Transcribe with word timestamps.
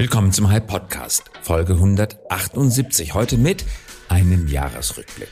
Willkommen 0.00 0.30
zum 0.30 0.48
Hype 0.48 0.68
Podcast, 0.68 1.24
Folge 1.42 1.72
178. 1.72 3.14
Heute 3.14 3.36
mit 3.36 3.64
einem 4.08 4.46
Jahresrückblick. 4.46 5.28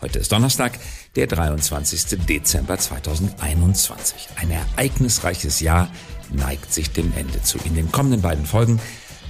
Heute 0.00 0.18
ist 0.18 0.32
Donnerstag, 0.32 0.78
der 1.14 1.26
23. 1.26 2.24
Dezember 2.26 2.78
2021. 2.78 4.30
Ein 4.36 4.50
ereignisreiches 4.50 5.60
Jahr 5.60 5.90
neigt 6.30 6.72
sich 6.72 6.90
dem 6.90 7.12
Ende 7.18 7.42
zu. 7.42 7.58
In 7.66 7.74
den 7.74 7.92
kommenden 7.92 8.22
beiden 8.22 8.46
Folgen 8.46 8.80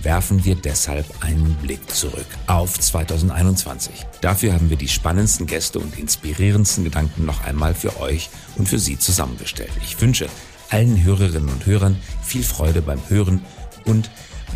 werfen 0.05 0.45
wir 0.45 0.55
deshalb 0.55 1.07
einen 1.25 1.57
Blick 1.57 1.91
zurück 1.91 2.29
auf 2.47 2.79
2021. 2.79 4.07
Dafür 4.21 4.53
haben 4.53 4.71
wir 4.71 4.77
die 4.77 4.87
spannendsten 4.87 5.49
Gäste 5.49 5.81
und 5.81 5.99
inspirierendsten 5.99 6.85
Gedanken 6.85 7.27
noch 7.27 7.43
einmal 7.43 7.75
für 7.75 7.99
euch 7.99 8.31
und 8.55 8.69
für 8.69 8.79
Sie 8.79 8.97
zusammengestellt. 8.97 9.73
Ich 9.83 10.01
wünsche 10.01 10.29
allen 10.71 11.03
Hörerinnen 11.03 11.49
und 11.49 11.67
Hörern 11.67 12.01
viel 12.23 12.45
Freude 12.45 12.81
beim 12.81 13.01
Hören 13.09 13.45
und 13.85 14.09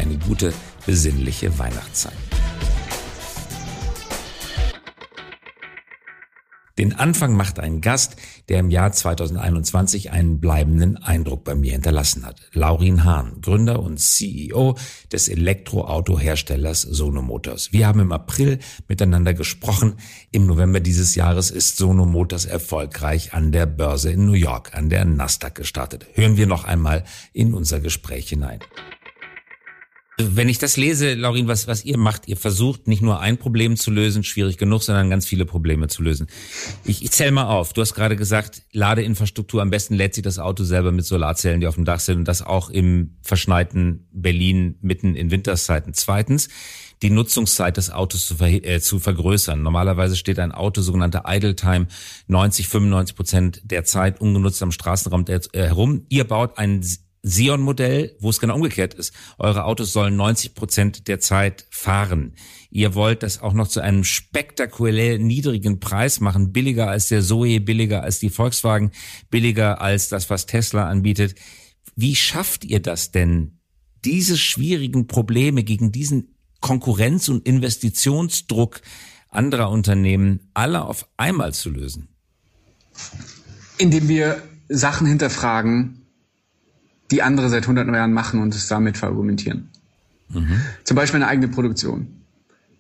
eine 0.03 0.19
gute, 0.19 0.53
besinnliche 0.85 1.59
Weihnachtszeit. 1.59 2.13
Den 6.79 6.95
Anfang 6.95 7.37
macht 7.37 7.61
ein 7.61 7.81
Gast, 7.81 8.17
der 8.49 8.59
im 8.59 8.71
Jahr 8.71 8.91
2021 8.91 10.11
einen 10.11 10.41
bleibenden 10.41 10.97
Eindruck 10.97 11.45
bei 11.45 11.55
mir 11.55 11.73
hinterlassen 11.73 12.25
hat. 12.27 12.41
Laurin 12.55 13.05
Hahn, 13.05 13.41
Gründer 13.41 13.81
und 13.81 14.01
CEO 14.01 14.77
des 15.13 15.29
Elektroautoherstellers 15.29 16.81
Sono 16.81 17.23
Motors. 17.23 17.73
Wir 17.73 17.87
haben 17.87 18.01
im 18.01 18.11
April 18.11 18.59
miteinander 18.89 19.35
gesprochen. 19.35 19.97
Im 20.33 20.47
November 20.47 20.81
dieses 20.81 21.15
Jahres 21.15 21.51
ist 21.51 21.77
Sono 21.77 22.07
Motors 22.07 22.47
erfolgreich 22.47 23.35
an 23.35 23.53
der 23.53 23.67
Börse 23.67 24.11
in 24.11 24.27
New 24.27 24.33
York, 24.33 24.75
an 24.75 24.89
der 24.89 25.05
Nasdaq 25.05 25.55
gestartet. 25.55 26.07
Hören 26.15 26.37
wir 26.37 26.47
noch 26.47 26.65
einmal 26.65 27.05
in 27.33 27.55
unser 27.55 27.79
Gespräch 27.81 28.31
hinein. 28.31 28.59
Wenn 30.19 30.51
ich 30.51 30.59
das 30.59 30.77
lese, 30.77 31.15
Laurin, 31.15 31.49
was, 31.49 31.67
was 31.67 31.87
ihr 31.87 31.97
macht, 31.97 32.29
ihr 32.29 32.37
versucht 32.37 32.87
nicht 32.87 33.01
nur 33.01 33.21
ein 33.21 33.39
Problem 33.39 33.77
zu 33.77 33.91
lösen, 33.91 34.25
schwierig 34.25 34.59
genug, 34.59 34.83
sondern 34.83 35.09
ganz 35.09 35.27
viele 35.27 35.47
Probleme 35.47 35.89
zu 35.89 36.03
lösen. 36.03 36.27
Ich, 36.85 37.03
ich 37.03 37.11
zähl 37.13 37.31
mal 37.31 37.47
auf. 37.47 37.73
Du 37.73 37.81
hast 37.81 37.95
gerade 37.95 38.15
gesagt, 38.15 38.63
Ladeinfrastruktur, 38.73 39.63
am 39.63 39.71
besten 39.71 39.95
lädt 39.95 40.15
sich 40.15 40.23
das 40.23 40.39
Auto 40.39 40.65
selber 40.65 40.93
mit 40.93 41.07
Solarzellen, 41.07 41.61
die 41.61 41.67
auf 41.67 41.77
dem 41.77 41.87
Dach 41.87 42.01
sind 42.01 42.19
und 42.19 42.29
das 42.29 42.43
auch 42.43 42.69
im 42.69 43.17
verschneiten 43.23 44.07
Berlin 44.13 44.77
mitten 44.83 45.15
in 45.15 45.31
Winterszeiten. 45.31 45.95
Zweitens, 45.95 46.49
die 47.03 47.11
Nutzungszeit 47.11 47.77
des 47.77 47.91
Autos 47.91 48.27
zu, 48.27 48.37
ver 48.37 48.49
äh, 48.49 48.81
zu 48.81 48.99
vergrößern. 48.99 49.61
Normalerweise 49.61 50.17
steht 50.17 50.39
ein 50.39 50.53
Auto, 50.53 50.83
sogenannte 50.83 51.23
Idle 51.27 51.57
Time, 51.57 51.89
90, 52.29 52.69
95 52.69 53.17
Prozent 53.17 53.61
der 53.65 53.85
Zeit 53.85 54.21
ungenutzt 54.21 54.63
am 54.63 54.73
Straßenraum 54.73 55.25
äh, 55.27 55.41
herum. 55.53 56.07
Ihr 56.09 56.25
baut 56.25 56.59
ein 56.59 56.85
Sion-Modell, 57.23 58.17
wo 58.19 58.31
es 58.31 58.41
genau 58.41 58.57
umgekehrt 58.57 58.95
ist. 58.95 59.13
Eure 59.39 59.65
Autos 59.65 59.93
sollen 59.93 60.17
90 60.17 60.55
Prozent 60.55 61.09
der 61.09 61.21
Zeit 61.21 61.67
fahren. 61.71 62.35
Ihr 62.71 62.95
wollt 62.95 63.23
das 63.23 63.41
auch 63.41 63.53
noch 63.53 63.69
zu 63.69 63.81
einem 63.81 64.03
spektakulär 64.03 65.19
niedrigen 65.19 65.79
Preis 65.79 66.21
machen, 66.21 66.53
billiger 66.53 66.89
als 66.89 67.09
der 67.09 67.23
Zoe, 67.23 67.61
billiger 67.61 68.03
als 68.03 68.19
die 68.19 68.31
Volkswagen, 68.31 68.91
billiger 69.31 69.81
als 69.81 70.09
das, 70.09 70.31
was 70.31 70.47
Tesla 70.47 70.89
anbietet. 70.89 71.37
Wie 71.95 72.17
schafft 72.17 72.65
ihr 72.65 72.81
das 72.81 73.13
denn, 73.13 73.61
diese 74.05 74.37
schwierigen 74.37 75.07
Probleme 75.07 75.63
gegen 75.63 75.93
diesen 75.93 76.35
Konkurrenz- 76.61 77.29
und 77.29 77.47
Investitionsdruck 77.47 78.81
anderer 79.29 79.71
Unternehmen 79.71 80.51
alle 80.55 80.85
auf 80.85 81.09
einmal 81.17 81.55
zu 81.55 81.71
lösen? 81.71 82.09
Indem 83.79 84.09
wir 84.09 84.43
Sachen 84.69 85.07
hinterfragen, 85.07 86.02
die 87.13 87.23
andere 87.23 87.49
seit 87.51 87.69
hunderten 87.69 87.95
Jahren 87.95 88.13
machen 88.13 88.41
und 88.41 88.55
es 88.55 88.67
damit 88.67 88.97
verargumentieren. 88.97 89.69
Mhm. 90.31 90.61
Zum 90.83 90.97
Beispiel 90.97 91.23
eine 91.23 91.29
eigene 91.29 91.49
Produktion. 91.49 92.09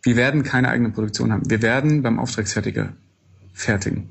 Wir 0.03 0.17
werden 0.17 0.43
keine 0.43 0.69
eigene 0.69 0.91
Produktion 0.91 1.33
haben. 1.33 1.49
Wir 1.49 1.63
werden 1.63 2.03
beim 2.03 2.19
Auftragsfertiger 2.19 2.95
fertigen. 3.53 4.09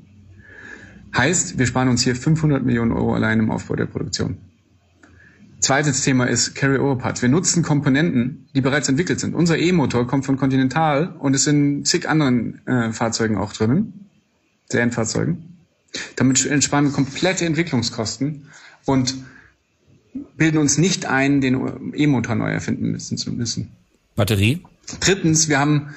Heißt, 1.14 1.58
wir 1.58 1.66
sparen 1.66 1.88
uns 1.88 2.02
hier 2.02 2.16
500 2.16 2.64
Millionen 2.64 2.92
Euro 2.92 3.14
allein 3.14 3.40
im 3.40 3.50
Aufbau 3.50 3.76
der 3.76 3.86
Produktion. 3.86 4.38
Zweites 5.60 6.02
Thema 6.02 6.24
ist 6.24 6.54
Carry-Over-Parts. 6.54 7.20
Wir 7.20 7.28
nutzen 7.28 7.62
Komponenten, 7.62 8.48
die 8.54 8.62
bereits 8.62 8.88
entwickelt 8.88 9.20
sind. 9.20 9.34
Unser 9.34 9.58
E-Motor 9.58 10.06
kommt 10.06 10.24
von 10.24 10.36
Continental 10.36 11.14
und 11.18 11.34
ist 11.34 11.46
in 11.46 11.84
zig 11.84 12.08
anderen 12.08 12.66
äh, 12.66 12.92
Fahrzeugen 12.92 13.36
auch 13.36 13.52
drinnen, 13.52 14.08
Serienfahrzeugen. 14.70 15.58
Damit 16.16 16.38
sparen 16.38 16.86
wir 16.86 16.92
komplette 16.92 17.44
Entwicklungskosten 17.44 18.46
und 18.86 19.14
bilden 20.36 20.58
uns 20.58 20.78
nicht 20.78 21.06
ein, 21.06 21.40
den 21.40 21.92
E-Motor 21.94 22.34
neu 22.34 22.50
erfinden 22.50 22.90
müssen 22.90 23.16
zu 23.16 23.32
müssen. 23.32 23.72
Batterie? 24.14 24.62
Drittens, 25.00 25.48
wir 25.48 25.58
haben 25.58 25.94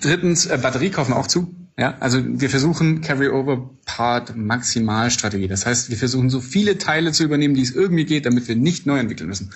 drittens 0.00 0.46
äh, 0.46 0.58
Batterie 0.60 0.90
kaufen 0.90 1.12
auch 1.12 1.26
zu. 1.26 1.54
Ja, 1.76 1.96
also 2.00 2.20
wir 2.24 2.50
versuchen 2.50 3.02
Carry-over-Part 3.02 4.36
Maximalstrategie. 4.36 5.46
Das 5.46 5.64
heißt, 5.64 5.90
wir 5.90 5.96
versuchen 5.96 6.28
so 6.28 6.40
viele 6.40 6.78
Teile 6.78 7.12
zu 7.12 7.22
übernehmen, 7.22 7.54
die 7.54 7.62
es 7.62 7.70
irgendwie 7.70 8.04
geht, 8.04 8.26
damit 8.26 8.48
wir 8.48 8.56
nicht 8.56 8.86
neu 8.86 8.98
entwickeln 8.98 9.28
müssen. 9.28 9.52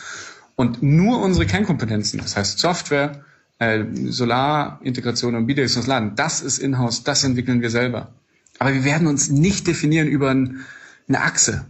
Und 0.54 0.82
nur 0.84 1.20
unsere 1.20 1.46
Kernkompetenzen, 1.46 2.20
das 2.20 2.36
heißt 2.36 2.60
Software, 2.60 3.24
äh, 3.58 3.84
Solarintegration 4.06 5.34
und 5.34 5.46
bidirektionales 5.46 5.88
Laden, 5.88 6.14
das 6.14 6.42
ist 6.42 6.58
in-house, 6.58 7.02
das 7.02 7.24
entwickeln 7.24 7.60
wir 7.60 7.70
selber. 7.70 8.12
Aber 8.60 8.72
wir 8.72 8.84
werden 8.84 9.08
uns 9.08 9.28
nicht 9.28 9.66
definieren 9.66 10.06
über 10.06 10.30
ein, 10.30 10.60
eine 11.08 11.22
Achse 11.22 11.64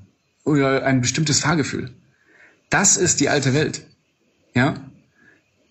oder 0.44 0.84
ein 0.84 1.00
bestimmtes 1.00 1.40
Fahrgefühl. 1.40 1.92
Das 2.72 2.96
ist 2.96 3.20
die 3.20 3.28
alte 3.28 3.52
Welt. 3.52 3.84
Ja, 4.54 4.76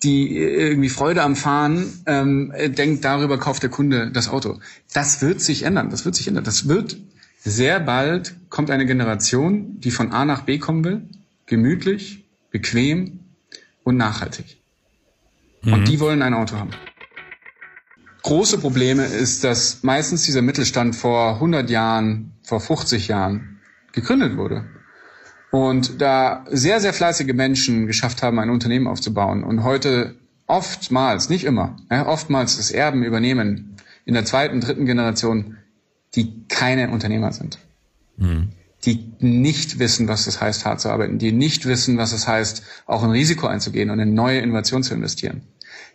die 0.04 0.36
irgendwie 0.36 0.88
Freude 0.88 1.22
am 1.22 1.34
Fahren 1.34 2.02
ähm, 2.06 2.52
denkt, 2.56 3.04
darüber 3.04 3.38
kauft 3.38 3.62
der 3.64 3.70
Kunde 3.70 4.10
das 4.12 4.28
Auto. 4.28 4.60
Das 4.92 5.20
wird 5.20 5.40
sich 5.40 5.64
ändern. 5.64 5.90
Das 5.90 6.04
wird 6.04 6.14
sich 6.14 6.28
ändern. 6.28 6.44
Das 6.44 6.68
wird 6.68 6.96
sehr 7.44 7.80
bald 7.80 8.36
kommt 8.50 8.70
eine 8.70 8.86
Generation, 8.86 9.80
die 9.80 9.90
von 9.90 10.12
A 10.12 10.24
nach 10.24 10.42
B 10.42 10.58
kommen 10.58 10.84
will, 10.84 11.02
gemütlich, 11.46 12.24
bequem 12.52 13.20
und 13.82 13.96
nachhaltig. 13.96 14.58
Mhm. 15.62 15.72
Und 15.72 15.88
die 15.88 15.98
wollen 15.98 16.22
ein 16.22 16.34
Auto 16.34 16.56
haben. 16.56 16.70
Große 18.22 18.58
Probleme 18.58 19.04
ist, 19.06 19.42
dass 19.42 19.82
meistens 19.82 20.22
dieser 20.22 20.42
Mittelstand 20.42 20.94
vor 20.94 21.34
100 21.34 21.68
Jahren, 21.68 22.34
vor 22.44 22.60
50 22.60 23.08
Jahren 23.08 23.60
gegründet 23.90 24.36
wurde. 24.36 24.64
Und 25.52 26.00
da 26.00 26.46
sehr, 26.50 26.80
sehr 26.80 26.94
fleißige 26.94 27.34
Menschen 27.34 27.86
geschafft 27.86 28.22
haben, 28.22 28.38
ein 28.38 28.48
Unternehmen 28.48 28.86
aufzubauen 28.86 29.44
und 29.44 29.64
heute 29.64 30.14
oftmals, 30.46 31.28
nicht 31.28 31.44
immer, 31.44 31.76
ja, 31.90 32.06
oftmals 32.06 32.56
das 32.56 32.70
Erben 32.70 33.04
übernehmen 33.04 33.76
in 34.06 34.14
der 34.14 34.24
zweiten, 34.24 34.62
dritten 34.62 34.86
Generation, 34.86 35.58
die 36.14 36.46
keine 36.48 36.88
Unternehmer 36.88 37.32
sind. 37.32 37.58
Mhm. 38.16 38.52
Die 38.86 39.12
nicht 39.18 39.78
wissen, 39.78 40.08
was 40.08 40.24
das 40.24 40.40
heißt, 40.40 40.64
hart 40.64 40.80
zu 40.80 40.88
arbeiten, 40.88 41.18
die 41.18 41.32
nicht 41.32 41.66
wissen, 41.66 41.98
was 41.98 42.12
es 42.12 42.26
heißt, 42.26 42.62
auch 42.86 43.02
ein 43.02 43.10
Risiko 43.10 43.46
einzugehen 43.46 43.90
und 43.90 44.00
in 44.00 44.14
neue 44.14 44.40
Innovationen 44.40 44.84
zu 44.84 44.94
investieren. 44.94 45.42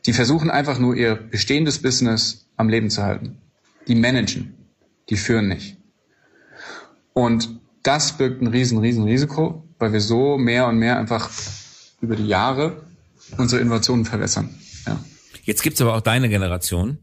Die 0.05 0.13
versuchen 0.13 0.51
einfach 0.51 0.77
nur 0.77 0.95
ihr 0.95 1.15
bestehendes 1.15 1.81
Business 1.81 2.47
am 2.57 2.69
Leben 2.69 2.91
zu 2.91 3.01
halten. 3.01 3.39
Die 3.87 3.95
managen, 3.95 4.53
die 5.09 5.17
führen 5.17 5.47
nicht. 5.47 5.77
Und 7.13 7.59
das 7.87 8.17
birgt 8.17 8.41
ein 8.41 8.47
riesen, 8.47 8.79
riesen 8.79 9.05
Risiko, 9.05 9.63
weil 9.79 9.93
wir 9.93 10.01
so 10.01 10.37
mehr 10.37 10.67
und 10.67 10.77
mehr 10.77 10.97
einfach 10.99 11.31
über 12.01 12.15
die 12.15 12.27
Jahre 12.27 12.83
unsere 13.37 13.61
Innovationen 13.61 14.05
verwässern. 14.05 14.49
Ja. 14.85 14.99
Jetzt 15.43 15.63
gibt's 15.63 15.81
aber 15.81 15.95
auch 15.95 16.01
deine 16.01 16.29
Generation. 16.29 16.97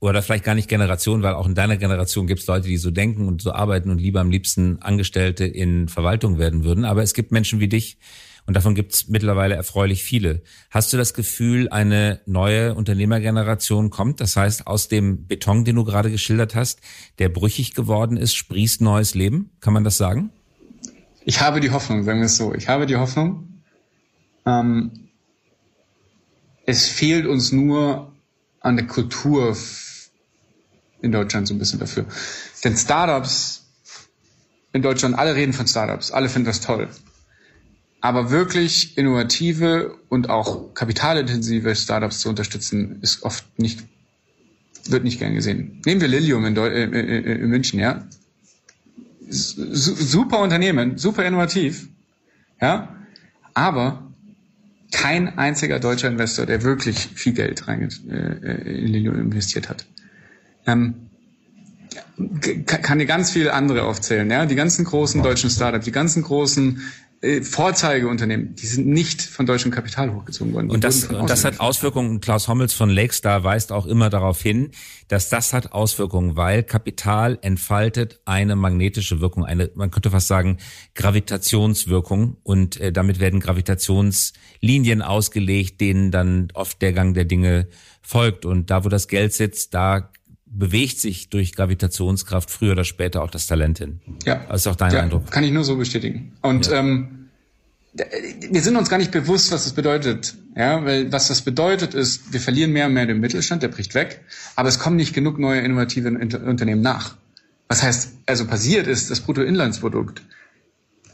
Oder 0.00 0.20
vielleicht 0.20 0.44
gar 0.44 0.54
nicht 0.54 0.68
Generation, 0.68 1.22
weil 1.22 1.32
auch 1.32 1.46
in 1.46 1.54
deiner 1.54 1.78
Generation 1.78 2.26
gibt's 2.26 2.46
Leute, 2.46 2.68
die 2.68 2.76
so 2.76 2.90
denken 2.90 3.26
und 3.26 3.40
so 3.40 3.52
arbeiten 3.52 3.88
und 3.88 3.98
lieber 3.98 4.20
am 4.20 4.30
liebsten 4.30 4.82
Angestellte 4.82 5.46
in 5.46 5.88
Verwaltung 5.88 6.38
werden 6.38 6.64
würden. 6.64 6.84
Aber 6.84 7.02
es 7.02 7.14
gibt 7.14 7.32
Menschen 7.32 7.60
wie 7.60 7.68
dich, 7.68 7.96
und 8.46 8.54
davon 8.54 8.74
gibt 8.74 8.92
es 8.92 9.08
mittlerweile 9.08 9.54
erfreulich 9.54 10.02
viele. 10.02 10.42
Hast 10.70 10.92
du 10.92 10.96
das 10.96 11.14
Gefühl, 11.14 11.68
eine 11.70 12.20
neue 12.26 12.74
Unternehmergeneration 12.74 13.90
kommt? 13.90 14.20
Das 14.20 14.36
heißt, 14.36 14.66
aus 14.66 14.88
dem 14.88 15.26
Beton, 15.26 15.64
den 15.64 15.76
du 15.76 15.84
gerade 15.84 16.10
geschildert 16.10 16.54
hast, 16.54 16.80
der 17.18 17.30
brüchig 17.30 17.74
geworden 17.74 18.16
ist, 18.16 18.34
sprießt 18.34 18.82
neues 18.82 19.14
Leben? 19.14 19.50
Kann 19.60 19.72
man 19.72 19.84
das 19.84 19.96
sagen? 19.96 20.30
Ich 21.24 21.40
habe 21.40 21.60
die 21.60 21.70
Hoffnung, 21.70 22.04
sagen 22.04 22.18
wir 22.18 22.26
es 22.26 22.36
so. 22.36 22.54
Ich 22.54 22.68
habe 22.68 22.84
die 22.84 22.96
Hoffnung. 22.96 23.62
Ähm, 24.44 25.08
es 26.66 26.86
fehlt 26.86 27.26
uns 27.26 27.50
nur 27.50 28.12
an 28.60 28.76
der 28.76 28.86
Kultur 28.86 29.56
in 31.00 31.12
Deutschland 31.12 31.48
so 31.48 31.54
ein 31.54 31.58
bisschen 31.58 31.78
dafür. 31.78 32.04
Denn 32.62 32.76
Startups 32.76 33.64
in 34.74 34.82
Deutschland, 34.82 35.16
alle 35.16 35.34
reden 35.34 35.52
von 35.54 35.66
Startups, 35.66 36.10
alle 36.10 36.28
finden 36.28 36.46
das 36.46 36.60
toll. 36.60 36.88
Aber 38.04 38.30
wirklich 38.30 38.98
innovative 38.98 39.96
und 40.10 40.28
auch 40.28 40.74
kapitalintensive 40.74 41.74
Startups 41.74 42.20
zu 42.20 42.28
unterstützen, 42.28 42.98
ist 43.00 43.22
oft 43.22 43.46
nicht, 43.58 43.82
wird 44.84 45.04
nicht 45.04 45.20
gern 45.20 45.34
gesehen. 45.34 45.80
Nehmen 45.86 46.02
wir 46.02 46.08
Lilium 46.08 46.44
in, 46.44 46.54
Deu 46.54 46.66
äh, 46.68 46.84
äh, 46.84 47.18
äh 47.20 47.32
in 47.40 47.48
München, 47.48 47.80
ja. 47.80 48.06
super 49.30 50.40
Unternehmen, 50.40 50.98
super 50.98 51.24
innovativ, 51.24 51.88
ja. 52.60 52.94
Aber 53.54 54.12
kein 54.92 55.38
einziger 55.38 55.80
deutscher 55.80 56.08
Investor, 56.08 56.44
der 56.44 56.62
wirklich 56.62 56.98
viel 56.98 57.32
Geld 57.32 57.66
rein 57.68 57.88
äh, 58.10 58.84
in 58.84 58.88
Lilio 58.88 59.14
investiert 59.14 59.70
hat. 59.70 59.86
Ähm, 60.66 61.04
kann 62.66 62.98
dir 62.98 63.06
ganz 63.06 63.30
viele 63.30 63.54
andere 63.54 63.84
aufzählen, 63.84 64.30
ja. 64.30 64.44
Die 64.44 64.56
ganzen 64.56 64.84
großen 64.84 65.22
deutschen 65.22 65.48
Startups, 65.48 65.86
die 65.86 65.92
ganzen 65.92 66.22
großen 66.22 66.82
äh, 67.24 67.42
Vorzeigeunternehmen, 67.42 68.54
die 68.54 68.66
sind 68.66 68.86
nicht 68.86 69.22
von 69.22 69.46
deutschem 69.46 69.70
Kapital 69.70 70.14
hochgezogen 70.14 70.52
worden. 70.52 70.70
und 70.70 70.84
das, 70.84 71.04
und 71.04 71.30
das 71.30 71.44
hat 71.44 71.58
Auswirkungen. 71.58 72.20
Klaus 72.20 72.48
Hommels 72.48 72.74
von 72.74 72.90
Lakestar 72.90 73.42
weist 73.42 73.72
auch 73.72 73.86
immer 73.86 74.10
darauf 74.10 74.40
hin, 74.42 74.70
dass 75.08 75.30
das 75.30 75.52
hat 75.52 75.72
Auswirkungen, 75.72 76.36
weil 76.36 76.62
Kapital 76.62 77.38
entfaltet 77.40 78.20
eine 78.26 78.56
magnetische 78.56 79.20
Wirkung, 79.20 79.44
eine, 79.44 79.70
man 79.74 79.90
könnte 79.90 80.10
fast 80.10 80.28
sagen, 80.28 80.58
Gravitationswirkung 80.94 82.36
und 82.42 82.78
äh, 82.80 82.92
damit 82.92 83.20
werden 83.20 83.40
Gravitationslinien 83.40 85.02
ausgelegt, 85.02 85.80
denen 85.80 86.10
dann 86.10 86.48
oft 86.52 86.82
der 86.82 86.92
Gang 86.92 87.14
der 87.14 87.24
Dinge 87.24 87.68
folgt. 88.02 88.44
Und 88.44 88.70
da, 88.70 88.84
wo 88.84 88.88
das 88.88 89.08
Geld 89.08 89.32
sitzt, 89.32 89.74
da 89.74 90.10
bewegt 90.56 91.00
sich 91.00 91.28
durch 91.28 91.54
Gravitationskraft 91.54 92.50
früher 92.50 92.72
oder 92.72 92.84
später 92.84 93.22
auch 93.22 93.30
das 93.30 93.46
Talent 93.46 93.78
hin. 93.78 94.00
Ja. 94.24 94.44
Das 94.48 94.62
ist 94.62 94.66
auch 94.66 94.76
dein 94.76 94.92
ja, 94.92 95.00
Eindruck. 95.00 95.30
Kann 95.30 95.44
ich 95.44 95.52
nur 95.52 95.64
so 95.64 95.76
bestätigen. 95.76 96.32
Und 96.42 96.68
ja. 96.68 96.78
ähm, 96.78 97.28
wir 98.50 98.62
sind 98.62 98.76
uns 98.76 98.88
gar 98.88 98.98
nicht 98.98 99.10
bewusst, 99.10 99.52
was 99.52 99.64
das 99.64 99.72
bedeutet. 99.72 100.34
Ja, 100.56 100.84
weil 100.84 101.10
was 101.12 101.28
das 101.28 101.42
bedeutet 101.42 101.94
ist, 101.94 102.32
wir 102.32 102.40
verlieren 102.40 102.72
mehr 102.72 102.86
und 102.86 102.94
mehr 102.94 103.06
den 103.06 103.18
Mittelstand, 103.18 103.62
der 103.62 103.68
bricht 103.68 103.94
weg, 103.94 104.20
aber 104.54 104.68
es 104.68 104.78
kommen 104.78 104.96
nicht 104.96 105.12
genug 105.12 105.38
neue 105.38 105.60
innovative 105.60 106.08
Unternehmen 106.08 106.80
nach. 106.80 107.16
Was 107.66 107.82
heißt, 107.82 108.12
also 108.26 108.46
passiert 108.46 108.86
ist, 108.86 109.10
das 109.10 109.20
Bruttoinlandsprodukt, 109.20 110.22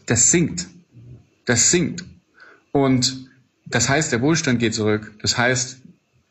das 0.06 0.30
sinkt. 0.30 0.66
Das 1.46 1.70
sinkt. 1.70 2.04
Und 2.72 3.30
das 3.64 3.88
heißt, 3.88 4.12
der 4.12 4.20
Wohlstand 4.20 4.58
geht 4.58 4.74
zurück. 4.74 5.12
Das 5.22 5.38
heißt, 5.38 5.78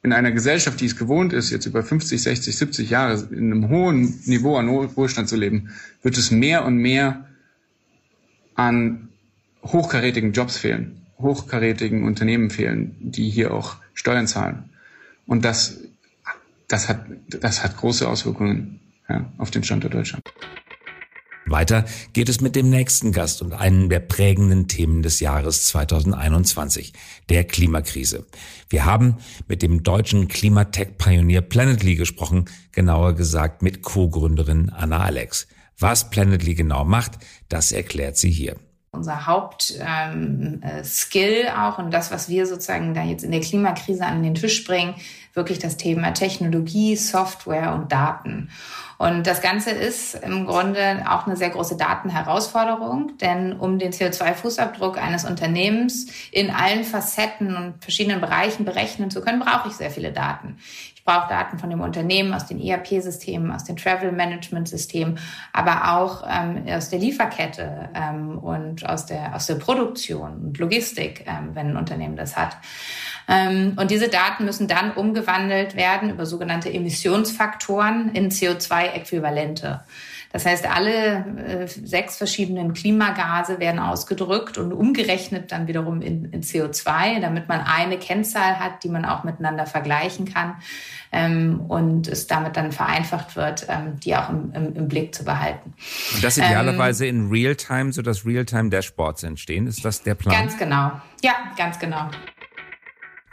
in 0.01 0.13
einer 0.13 0.31
Gesellschaft, 0.31 0.79
die 0.79 0.85
es 0.85 0.95
gewohnt 0.95 1.33
ist, 1.33 1.49
jetzt 1.49 1.65
über 1.65 1.83
50, 1.83 2.21
60, 2.21 2.55
70 2.55 2.89
Jahre 2.89 3.27
in 3.31 3.51
einem 3.51 3.69
hohen 3.69 4.21
Niveau 4.25 4.55
an 4.57 4.69
Wohlstand 4.69 5.27
zu 5.27 5.35
leben, 5.35 5.71
wird 6.01 6.17
es 6.17 6.31
mehr 6.31 6.65
und 6.65 6.77
mehr 6.77 7.25
an 8.55 9.09
hochkarätigen 9.63 10.31
Jobs 10.31 10.57
fehlen, 10.57 11.05
hochkarätigen 11.17 12.03
Unternehmen 12.03 12.49
fehlen, 12.49 12.95
die 12.99 13.29
hier 13.29 13.53
auch 13.53 13.77
Steuern 13.93 14.27
zahlen. 14.27 14.69
Und 15.25 15.43
das, 15.43 15.81
das 16.67 16.87
hat, 16.87 17.05
das 17.27 17.63
hat 17.63 17.75
große 17.75 18.07
Auswirkungen 18.07 18.79
ja, 19.09 19.29
auf 19.37 19.51
den 19.51 19.63
Standort 19.63 19.93
Deutschland. 19.93 20.23
Weiter 21.51 21.85
geht 22.13 22.29
es 22.29 22.41
mit 22.41 22.55
dem 22.55 22.69
nächsten 22.69 23.11
Gast 23.11 23.41
und 23.41 23.53
einem 23.53 23.89
der 23.89 23.99
prägenden 23.99 24.67
Themen 24.67 25.01
des 25.01 25.19
Jahres 25.19 25.65
2021, 25.65 26.93
der 27.29 27.43
Klimakrise. 27.43 28.25
Wir 28.69 28.85
haben 28.85 29.17
mit 29.47 29.61
dem 29.61 29.83
deutschen 29.83 30.27
Klimatech-Pionier 30.27 31.41
Planetly 31.41 31.95
gesprochen, 31.95 32.45
genauer 32.71 33.13
gesagt 33.13 33.61
mit 33.61 33.81
Co-Gründerin 33.81 34.69
Anna 34.69 35.01
Alex. 35.01 35.47
Was 35.77 36.09
Planetly 36.09 36.55
genau 36.55 36.85
macht, 36.85 37.19
das 37.47 37.71
erklärt 37.71 38.17
sie 38.17 38.31
hier 38.31 38.55
unser 38.91 39.27
Hauptskill 39.27 39.83
ähm, 39.85 40.61
äh, 40.63 41.51
auch 41.51 41.77
und 41.77 41.91
das, 41.91 42.11
was 42.11 42.29
wir 42.29 42.47
sozusagen 42.47 42.93
da 42.93 43.03
jetzt 43.03 43.23
in 43.23 43.31
der 43.31 43.41
Klimakrise 43.41 44.05
an 44.05 44.23
den 44.23 44.35
Tisch 44.35 44.63
bringen, 44.65 44.95
wirklich 45.33 45.59
das 45.59 45.77
Thema 45.77 46.11
Technologie, 46.13 46.95
Software 46.95 47.73
und 47.73 47.91
Daten. 47.91 48.49
Und 48.99 49.27
das 49.27 49.41
Ganze 49.41 49.69
ist 49.69 50.15
im 50.15 50.45
Grunde 50.45 51.05
auch 51.07 51.25
eine 51.25 51.37
sehr 51.37 51.51
große 51.51 51.77
Datenherausforderung, 51.77 53.17
denn 53.17 53.53
um 53.53 53.79
den 53.79 53.93
CO2-Fußabdruck 53.93 54.97
eines 54.97 55.23
Unternehmens 55.23 56.07
in 56.31 56.49
allen 56.49 56.83
Facetten 56.83 57.55
und 57.55 57.81
verschiedenen 57.81 58.19
Bereichen 58.19 58.65
berechnen 58.65 59.09
zu 59.09 59.21
können, 59.21 59.39
brauche 59.39 59.69
ich 59.69 59.75
sehr 59.75 59.89
viele 59.89 60.11
Daten. 60.11 60.57
Ich 61.09 61.15
brauche 61.15 61.29
Daten 61.29 61.57
von 61.57 61.71
dem 61.71 61.81
Unternehmen, 61.81 62.35
aus 62.35 62.45
den 62.45 62.61
ERP-Systemen, 62.61 63.51
aus 63.51 63.63
den 63.63 63.77
Travel-Management-Systemen, 63.77 65.17
aber 65.53 65.97
auch 65.97 66.23
ähm, 66.29 66.67
aus 66.67 66.89
der 66.91 66.99
Lieferkette 66.99 67.89
ähm, 67.95 68.37
und 68.37 68.87
aus 68.87 69.07
der, 69.07 69.35
aus 69.35 69.47
der 69.47 69.55
Produktion 69.55 70.39
und 70.39 70.59
Logistik, 70.59 71.25
ähm, 71.25 71.55
wenn 71.55 71.71
ein 71.71 71.77
Unternehmen 71.77 72.15
das 72.15 72.37
hat. 72.37 72.57
Ähm, 73.29 73.73
und 73.75 73.91
diese 73.91 74.09
Daten 74.09 74.45
müssen 74.45 74.67
dann 74.67 74.91
umgewandelt 74.91 75.75
werden 75.75 76.09
über 76.09 76.25
sogenannte 76.25 76.73
Emissionsfaktoren 76.73 78.11
in 78.13 78.31
CO2-Äquivalente. 78.31 79.81
Das 80.31 80.45
heißt, 80.45 80.67
alle 80.69 81.25
äh, 81.37 81.67
sechs 81.67 82.17
verschiedenen 82.17 82.73
Klimagase 82.73 83.59
werden 83.59 83.79
ausgedrückt 83.79 84.59
und 84.59 84.71
umgerechnet 84.73 85.51
dann 85.51 85.67
wiederum 85.67 86.01
in, 86.01 86.25
in, 86.25 86.43
CO2, 86.43 87.19
damit 87.19 87.47
man 87.47 87.61
eine 87.61 87.97
Kennzahl 87.97 88.59
hat, 88.59 88.83
die 88.83 88.89
man 88.89 89.05
auch 89.05 89.23
miteinander 89.23 89.65
vergleichen 89.65 90.31
kann 90.31 90.55
ähm, 91.11 91.61
und 91.67 92.07
es 92.07 92.27
damit 92.27 92.57
dann 92.57 92.71
vereinfacht 92.71 93.35
wird, 93.35 93.65
ähm, 93.69 93.99
die 93.99 94.15
auch 94.15 94.29
im, 94.29 94.51
im, 94.53 94.75
im, 94.75 94.87
Blick 94.87 95.15
zu 95.15 95.25
behalten. 95.25 95.73
Und 96.13 96.23
das 96.23 96.37
idealerweise 96.37 97.07
ähm, 97.07 97.25
in 97.25 97.31
Realtime, 97.31 97.91
so 97.91 98.03
dass 98.03 98.23
Realtime-Dashboards 98.23 99.23
entstehen. 99.23 99.65
Ist 99.65 99.83
das 99.83 100.03
der 100.03 100.13
Plan? 100.13 100.35
Ganz 100.35 100.57
genau. 100.57 100.91
Ja, 101.23 101.33
ganz 101.57 101.79
genau. 101.79 102.09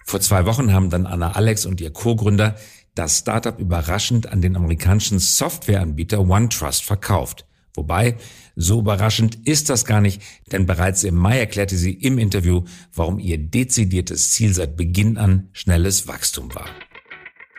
Vor 0.09 0.21
zwei 0.21 0.47
Wochen 0.47 0.73
haben 0.73 0.89
dann 0.89 1.05
Anna 1.05 1.33
Alex 1.33 1.67
und 1.67 1.81
ihr 1.81 1.93
Co-Gründer 1.93 2.55
das 2.95 3.19
Startup 3.19 3.59
überraschend 3.59 4.29
an 4.29 4.41
den 4.41 4.55
amerikanischen 4.55 5.19
Softwareanbieter 5.19 6.21
OneTrust 6.21 6.85
verkauft. 6.85 7.45
Wobei, 7.75 8.17
so 8.55 8.79
überraschend 8.79 9.47
ist 9.47 9.69
das 9.69 9.85
gar 9.85 10.01
nicht, 10.01 10.23
denn 10.53 10.65
bereits 10.65 11.03
im 11.03 11.17
Mai 11.17 11.41
erklärte 11.41 11.77
sie 11.77 11.93
im 11.93 12.19
Interview, 12.19 12.63
warum 12.95 13.19
ihr 13.19 13.37
dezidiertes 13.37 14.31
Ziel 14.31 14.55
seit 14.55 14.77
Beginn 14.77 15.19
an 15.19 15.49
schnelles 15.53 16.07
Wachstum 16.07 16.55
war. 16.55 16.71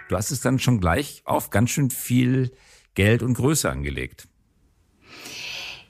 Du 0.07 0.15
hast 0.15 0.31
es 0.31 0.39
dann 0.39 0.57
schon 0.57 0.79
gleich 0.79 1.21
auf 1.25 1.49
ganz 1.49 1.69
schön 1.71 1.89
viel 1.89 2.51
Geld 2.95 3.23
und 3.23 3.33
Größe 3.33 3.69
angelegt. 3.69 4.29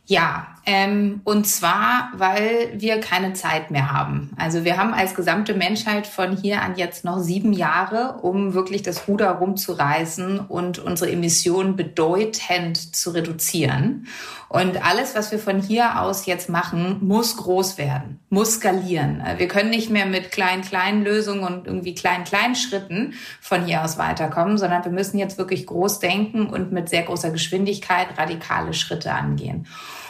Ja, 0.09 0.48
ähm, 0.65 1.19
und 1.25 1.48
zwar, 1.48 2.12
weil 2.13 2.71
wir 2.74 3.01
keine 3.01 3.33
Zeit 3.33 3.71
mehr 3.71 3.92
haben. 3.92 4.31
Also 4.38 4.63
wir 4.63 4.77
haben 4.77 4.94
als 4.94 5.15
gesamte 5.15 5.54
Menschheit 5.54 6.07
von 6.07 6.36
hier 6.36 6.62
an 6.62 6.75
jetzt 6.77 7.04
noch 7.04 7.19
sieben 7.19 7.51
Jahre, 7.51 8.19
um 8.21 8.54
wirklich 8.54 8.83
das 8.83 9.09
Ruder 9.09 9.31
rumzureißen 9.31 10.39
und 10.39 10.80
unsere 10.80 11.12
Emissionen 11.12 11.75
bedeutend 11.75 12.95
zu 12.95 13.12
reduzieren. 13.12 14.07
Und 14.50 14.86
alles, 14.86 15.13
was 15.13 15.31
wir 15.31 15.39
von 15.39 15.62
hier 15.62 16.01
aus 16.01 16.25
jetzt 16.25 16.50
machen, 16.50 17.00
muss 17.01 17.36
groß 17.36 17.77
werden, 17.77 18.19
muss 18.30 18.56
skalieren. 18.56 19.21
Wir 19.38 19.50
können 19.50 19.69
nicht 19.69 19.89
mehr 19.89 20.06
mit 20.06 20.31
kleinen, 20.31 20.62
kleinen 20.63 21.04
Lösungen 21.04 21.44
und 21.44 21.68
irgendwie 21.68 21.95
kleinen, 21.95 22.23
kleinen 22.23 22.56
Schritten 22.56 23.14
von 23.42 23.66
hier 23.66 23.83
aus 23.83 23.97
weiterkommen, 23.97 24.57
sondern 24.57 24.85
wir 24.85 24.92
müssen 24.92 25.18
jetzt 25.18 25.37
wirklich 25.37 25.66
groß 25.66 25.99
denken 25.99 26.47
und 26.47 26.71
mit 26.71 26.87
sehr 26.87 27.04
großer 27.04 27.31
Geschwindigkeit 27.31 28.07
radikale 28.18 28.73
Schritte 28.73 29.14
angehen. 29.14 29.68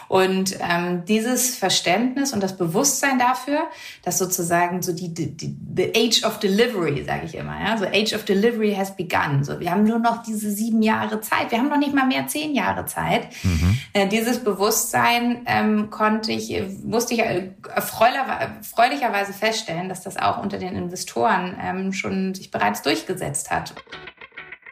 Und 0.07 0.57
ähm, 0.59 1.03
dieses 1.05 1.55
Verständnis 1.55 2.33
und 2.33 2.41
das 2.41 2.57
Bewusstsein 2.57 3.19
dafür, 3.19 3.63
dass 4.03 4.17
sozusagen 4.17 4.81
so 4.81 4.93
die, 4.93 5.13
die, 5.13 5.35
die 5.35 5.55
the 5.75 5.91
age 5.95 6.23
of 6.23 6.39
delivery, 6.39 7.03
sage 7.05 7.25
ich 7.25 7.35
immer, 7.35 7.59
ja, 7.59 7.77
so 7.77 7.85
age 7.85 8.13
of 8.13 8.23
delivery 8.23 8.73
has 8.73 8.95
begun. 8.95 9.43
So, 9.43 9.59
wir 9.59 9.71
haben 9.71 9.83
nur 9.83 9.99
noch 9.99 10.23
diese 10.23 10.51
sieben 10.51 10.81
Jahre 10.81 11.21
Zeit, 11.21 11.51
wir 11.51 11.59
haben 11.59 11.69
noch 11.69 11.77
nicht 11.77 11.93
mal 11.93 12.07
mehr 12.07 12.27
zehn 12.27 12.55
Jahre 12.55 12.85
Zeit. 12.85 13.27
Mhm. 13.43 13.77
Äh, 13.93 14.07
dieses 14.07 14.43
Bewusstsein 14.43 15.41
ähm, 15.45 15.89
konnte 15.89 16.31
ich, 16.31 16.55
musste 16.83 17.13
ich 17.13 17.19
äh, 17.21 17.49
erfreulicherweise 17.73 19.33
feststellen, 19.33 19.89
dass 19.89 20.01
das 20.01 20.17
auch 20.17 20.41
unter 20.41 20.57
den 20.57 20.75
Investoren 20.75 21.57
ähm, 21.61 21.93
schon 21.93 22.33
sich 22.33 22.51
bereits 22.51 22.81
durchgesetzt 22.81 23.51
hat. 23.51 23.73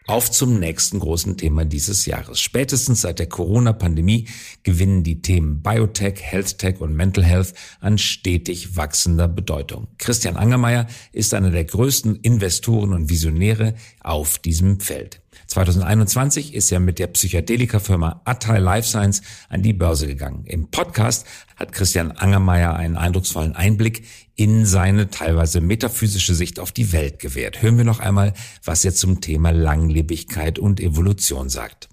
Auf 0.08 0.30
zum 0.30 0.60
nächsten 0.60 1.00
großen 1.00 1.36
Thema 1.36 1.66
dieses 1.66 2.06
Jahres. 2.06 2.40
Spätestens 2.40 3.02
seit 3.02 3.18
der 3.18 3.28
Corona-Pandemie 3.28 4.28
gewinnen 4.62 5.02
die 5.02 5.24
Themen 5.24 5.64
Biotech, 5.64 6.22
Healthtech 6.22 6.80
und 6.80 6.96
Mental 6.96 7.24
Health 7.24 7.56
an 7.80 7.98
stetig 7.98 8.78
wachsender 8.78 9.28
Bedeutung. 9.28 9.88
Christian 9.98 10.38
Angermeier 10.38 10.86
ist 11.12 11.34
einer 11.34 11.50
der 11.50 11.66
größten 11.66 12.18
Investoren 12.18 12.94
und 12.94 13.10
Visionäre 13.10 13.74
auf 14.00 14.38
diesem 14.38 14.80
Feld. 14.80 15.22
2021 15.48 16.54
ist 16.54 16.72
er 16.72 16.80
mit 16.80 17.00
der 17.00 17.08
Psychedelika-Firma 17.08 18.22
Atai 18.26 18.60
Life 18.60 18.88
Science 18.88 19.22
an 19.50 19.62
die 19.62 19.74
Börse 19.74 20.08
gegangen. 20.08 20.46
Im 20.46 20.70
Podcast 20.70 21.26
hat 21.56 21.72
Christian 21.72 22.12
Angermeier 22.12 22.76
einen 22.76 22.98
eindrucksvollen 22.98 23.56
Einblick 23.56 24.04
in 24.36 24.66
seine 24.66 25.10
teilweise 25.10 25.62
metaphysische 25.62 26.36
Sicht 26.36 26.60
auf 26.60 26.72
die 26.72 26.92
Welt 26.92 27.20
gewährt. 27.20 27.62
Hören 27.62 27.78
wir 27.78 27.86
noch 27.86 28.00
einmal, 28.00 28.34
was 28.64 28.84
er 28.84 28.94
zum 28.94 29.22
Thema 29.22 29.52
Langlebigkeit 29.52 30.60
und 30.60 30.80
Evolution 30.80 31.50
sagt. 31.50 31.90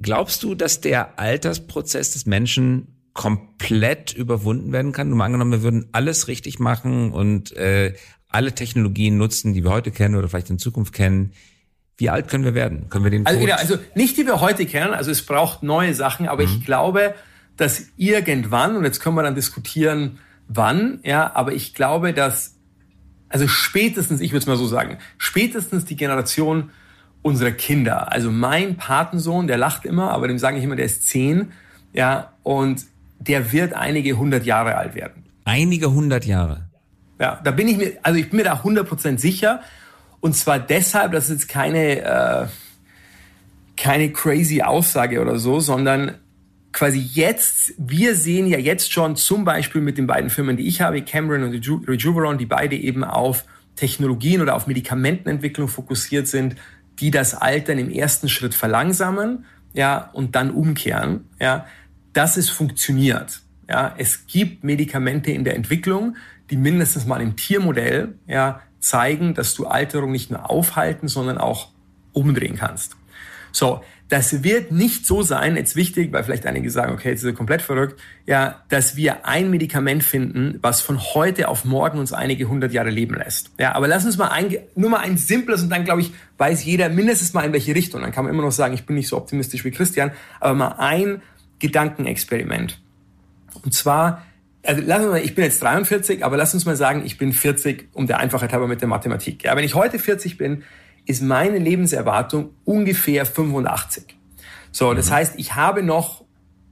Glaubst 0.00 0.42
du, 0.42 0.54
dass 0.54 0.80
der 0.80 1.18
Altersprozess 1.18 2.12
des 2.12 2.26
Menschen 2.26 3.10
komplett 3.14 4.12
überwunden 4.12 4.72
werden 4.72 4.92
kann? 4.92 5.08
Nur 5.08 5.18
mal 5.18 5.24
angenommen, 5.24 5.52
wir 5.52 5.62
würden 5.62 5.88
alles 5.92 6.28
richtig 6.28 6.58
machen 6.58 7.12
und 7.12 7.52
äh, 7.56 7.94
alle 8.28 8.54
Technologien 8.54 9.16
nutzen, 9.16 9.54
die 9.54 9.64
wir 9.64 9.70
heute 9.70 9.90
kennen 9.90 10.14
oder 10.14 10.28
vielleicht 10.28 10.50
in 10.50 10.58
Zukunft 10.58 10.92
kennen. 10.92 11.32
Wie 11.98 12.08
alt 12.08 12.28
können 12.28 12.44
wir 12.44 12.54
werden? 12.54 12.88
Können 12.88 13.04
wir 13.04 13.10
den 13.10 13.26
also, 13.26 13.40
genau, 13.40 13.56
also 13.56 13.76
nicht 13.94 14.16
die 14.16 14.24
wir 14.24 14.40
heute 14.40 14.64
kennen, 14.66 14.94
also 14.94 15.10
es 15.10 15.26
braucht 15.26 15.62
neue 15.62 15.94
Sachen, 15.94 16.28
aber 16.28 16.44
mhm. 16.44 16.48
ich 16.48 16.64
glaube, 16.64 17.14
dass 17.56 17.88
irgendwann, 17.96 18.76
und 18.76 18.84
jetzt 18.84 19.00
können 19.00 19.16
wir 19.16 19.24
dann 19.24 19.34
diskutieren, 19.34 20.18
wann, 20.46 21.00
ja, 21.02 21.34
aber 21.34 21.52
ich 21.52 21.74
glaube, 21.74 22.14
dass 22.14 22.54
also 23.28 23.46
spätestens, 23.46 24.20
ich 24.20 24.30
würde 24.30 24.38
es 24.38 24.46
mal 24.46 24.56
so 24.56 24.66
sagen, 24.66 24.98
spätestens 25.18 25.84
die 25.84 25.96
Generation 25.96 26.70
unserer 27.22 27.50
Kinder. 27.50 28.12
Also 28.12 28.30
mein 28.30 28.76
Patensohn, 28.76 29.46
der 29.46 29.58
lacht 29.58 29.84
immer, 29.84 30.12
aber 30.12 30.28
dem 30.28 30.38
sage 30.38 30.58
ich 30.58 30.64
immer, 30.64 30.76
der 30.76 30.86
ist 30.86 31.06
zehn, 31.06 31.52
ja, 31.92 32.32
und 32.42 32.86
der 33.18 33.52
wird 33.52 33.74
einige 33.74 34.16
hundert 34.16 34.46
Jahre 34.46 34.76
alt 34.76 34.94
werden. 34.94 35.24
Einige 35.44 35.90
hundert 35.92 36.24
Jahre. 36.24 36.68
Ja, 37.18 37.40
da 37.42 37.50
bin 37.50 37.66
ich 37.68 37.76
mir, 37.76 37.98
also 38.02 38.18
ich 38.18 38.30
bin 38.30 38.38
mir 38.38 38.44
da 38.44 38.62
hundert 38.62 38.88
Prozent 38.88 39.20
sicher. 39.20 39.60
Und 40.20 40.36
zwar 40.36 40.58
deshalb, 40.58 41.12
das 41.12 41.24
ist 41.24 41.42
jetzt 41.42 41.48
keine, 41.48 42.00
äh, 42.02 42.46
keine 43.76 44.12
crazy 44.12 44.62
Aussage 44.62 45.20
oder 45.20 45.38
so, 45.38 45.60
sondern 45.60 46.16
quasi 46.72 46.98
jetzt, 46.98 47.74
wir 47.78 48.14
sehen 48.14 48.46
ja 48.46 48.58
jetzt 48.58 48.92
schon 48.92 49.16
zum 49.16 49.44
Beispiel 49.44 49.80
mit 49.80 49.98
den 49.98 50.06
beiden 50.06 50.30
Firmen, 50.30 50.56
die 50.56 50.66
ich 50.66 50.80
habe, 50.80 51.02
Cameron 51.02 51.44
und 51.44 51.52
Reju 51.52 51.80
Rejuveron, 51.86 52.38
die 52.38 52.46
beide 52.46 52.76
eben 52.76 53.04
auf 53.04 53.44
Technologien 53.76 54.42
oder 54.42 54.56
auf 54.56 54.66
Medikamentenentwicklung 54.66 55.68
fokussiert 55.68 56.26
sind, 56.26 56.56
die 56.98 57.10
das 57.10 57.34
Altern 57.34 57.78
im 57.78 57.90
ersten 57.90 58.28
Schritt 58.28 58.54
verlangsamen, 58.54 59.44
ja, 59.72 60.10
und 60.12 60.34
dann 60.34 60.50
umkehren, 60.50 61.26
ja, 61.40 61.66
dass 62.12 62.36
es 62.36 62.50
funktioniert. 62.50 63.40
Ja, 63.68 63.94
es 63.98 64.26
gibt 64.26 64.64
Medikamente 64.64 65.30
in 65.30 65.44
der 65.44 65.54
Entwicklung, 65.54 66.16
die 66.50 66.56
mindestens 66.56 67.06
mal 67.06 67.20
im 67.20 67.36
Tiermodell, 67.36 68.14
ja, 68.26 68.62
zeigen, 68.80 69.34
dass 69.34 69.54
du 69.54 69.66
Alterung 69.66 70.12
nicht 70.12 70.30
nur 70.30 70.50
aufhalten, 70.50 71.08
sondern 71.08 71.38
auch 71.38 71.68
umdrehen 72.12 72.56
kannst. 72.56 72.96
So, 73.52 73.82
das 74.08 74.42
wird 74.42 74.72
nicht 74.72 75.06
so 75.06 75.22
sein, 75.22 75.56
jetzt 75.56 75.76
wichtig, 75.76 76.12
weil 76.12 76.24
vielleicht 76.24 76.46
einige 76.46 76.70
sagen, 76.70 76.92
okay, 76.92 77.10
jetzt 77.10 77.20
ist 77.20 77.26
er 77.26 77.32
komplett 77.34 77.60
verrückt, 77.60 78.00
ja, 78.26 78.62
dass 78.68 78.96
wir 78.96 79.26
ein 79.26 79.50
Medikament 79.50 80.02
finden, 80.02 80.58
was 80.62 80.80
von 80.80 80.98
heute 80.98 81.48
auf 81.48 81.64
morgen 81.64 81.98
uns 81.98 82.12
einige 82.12 82.48
hundert 82.48 82.72
Jahre 82.72 82.90
leben 82.90 83.16
lässt. 83.16 83.50
Ja, 83.58 83.74
aber 83.74 83.86
lass 83.86 84.06
uns 84.06 84.16
mal 84.16 84.28
ein, 84.28 84.56
nur 84.74 84.90
mal 84.90 85.00
ein 85.00 85.18
simples 85.18 85.62
und 85.62 85.70
dann 85.70 85.84
glaube 85.84 86.00
ich, 86.00 86.12
weiß 86.38 86.64
jeder 86.64 86.88
mindestens 86.88 87.34
mal 87.34 87.44
in 87.44 87.52
welche 87.52 87.74
Richtung. 87.74 88.00
Dann 88.00 88.12
kann 88.12 88.24
man 88.24 88.32
immer 88.32 88.42
noch 88.42 88.52
sagen, 88.52 88.72
ich 88.72 88.86
bin 88.86 88.96
nicht 88.96 89.08
so 89.08 89.16
optimistisch 89.16 89.64
wie 89.64 89.70
Christian, 89.70 90.12
aber 90.40 90.54
mal 90.54 90.74
ein 90.78 91.20
Gedankenexperiment. 91.58 92.80
Und 93.62 93.74
zwar, 93.74 94.22
also 94.68 94.82
lass 94.84 95.00
uns 95.00 95.08
mal, 95.08 95.20
ich 95.24 95.34
bin 95.34 95.44
jetzt 95.44 95.62
43, 95.62 96.22
aber 96.22 96.36
lass 96.36 96.52
uns 96.52 96.66
mal 96.66 96.76
sagen, 96.76 97.02
ich 97.06 97.16
bin 97.16 97.32
40 97.32 97.88
um 97.94 98.06
der 98.06 98.18
Einfachheit 98.18 98.52
halber 98.52 98.68
mit 98.68 98.82
der 98.82 98.88
Mathematik. 98.88 99.44
Ja, 99.44 99.56
wenn 99.56 99.64
ich 99.64 99.74
heute 99.74 99.98
40 99.98 100.36
bin, 100.36 100.62
ist 101.06 101.22
meine 101.22 101.56
Lebenserwartung 101.56 102.50
ungefähr 102.66 103.24
85. 103.24 104.14
So, 104.70 104.92
das 104.92 105.08
mhm. 105.08 105.14
heißt, 105.14 105.34
ich 105.38 105.54
habe 105.54 105.82
noch 105.82 106.24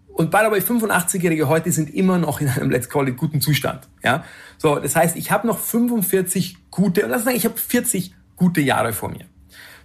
und 0.09 0.31
by 0.31 0.39
the 0.45 0.51
way, 0.51 0.61
85-Jährige 0.61 1.49
heute 1.49 1.73
sind 1.73 1.93
immer 1.95 2.19
noch 2.19 2.41
in 2.41 2.49
einem 2.49 2.71
Let's 2.71 2.89
Call 2.89 3.09
it 3.09 3.17
guten 3.17 3.41
Zustand. 3.41 3.89
Ja, 4.03 4.25
so, 4.59 4.77
das 4.77 4.95
heißt, 4.95 5.17
ich 5.17 5.31
habe 5.31 5.47
noch 5.47 5.59
45 5.59 6.71
gute, 6.71 7.05
und 7.05 7.11
das 7.11 7.25
sagen, 7.25 7.37
ich 7.37 7.45
habe 7.47 7.57
40 7.57 8.15
gute 8.35 8.61
Jahre 8.61 8.93
vor 8.93 9.11
mir. 9.11 9.25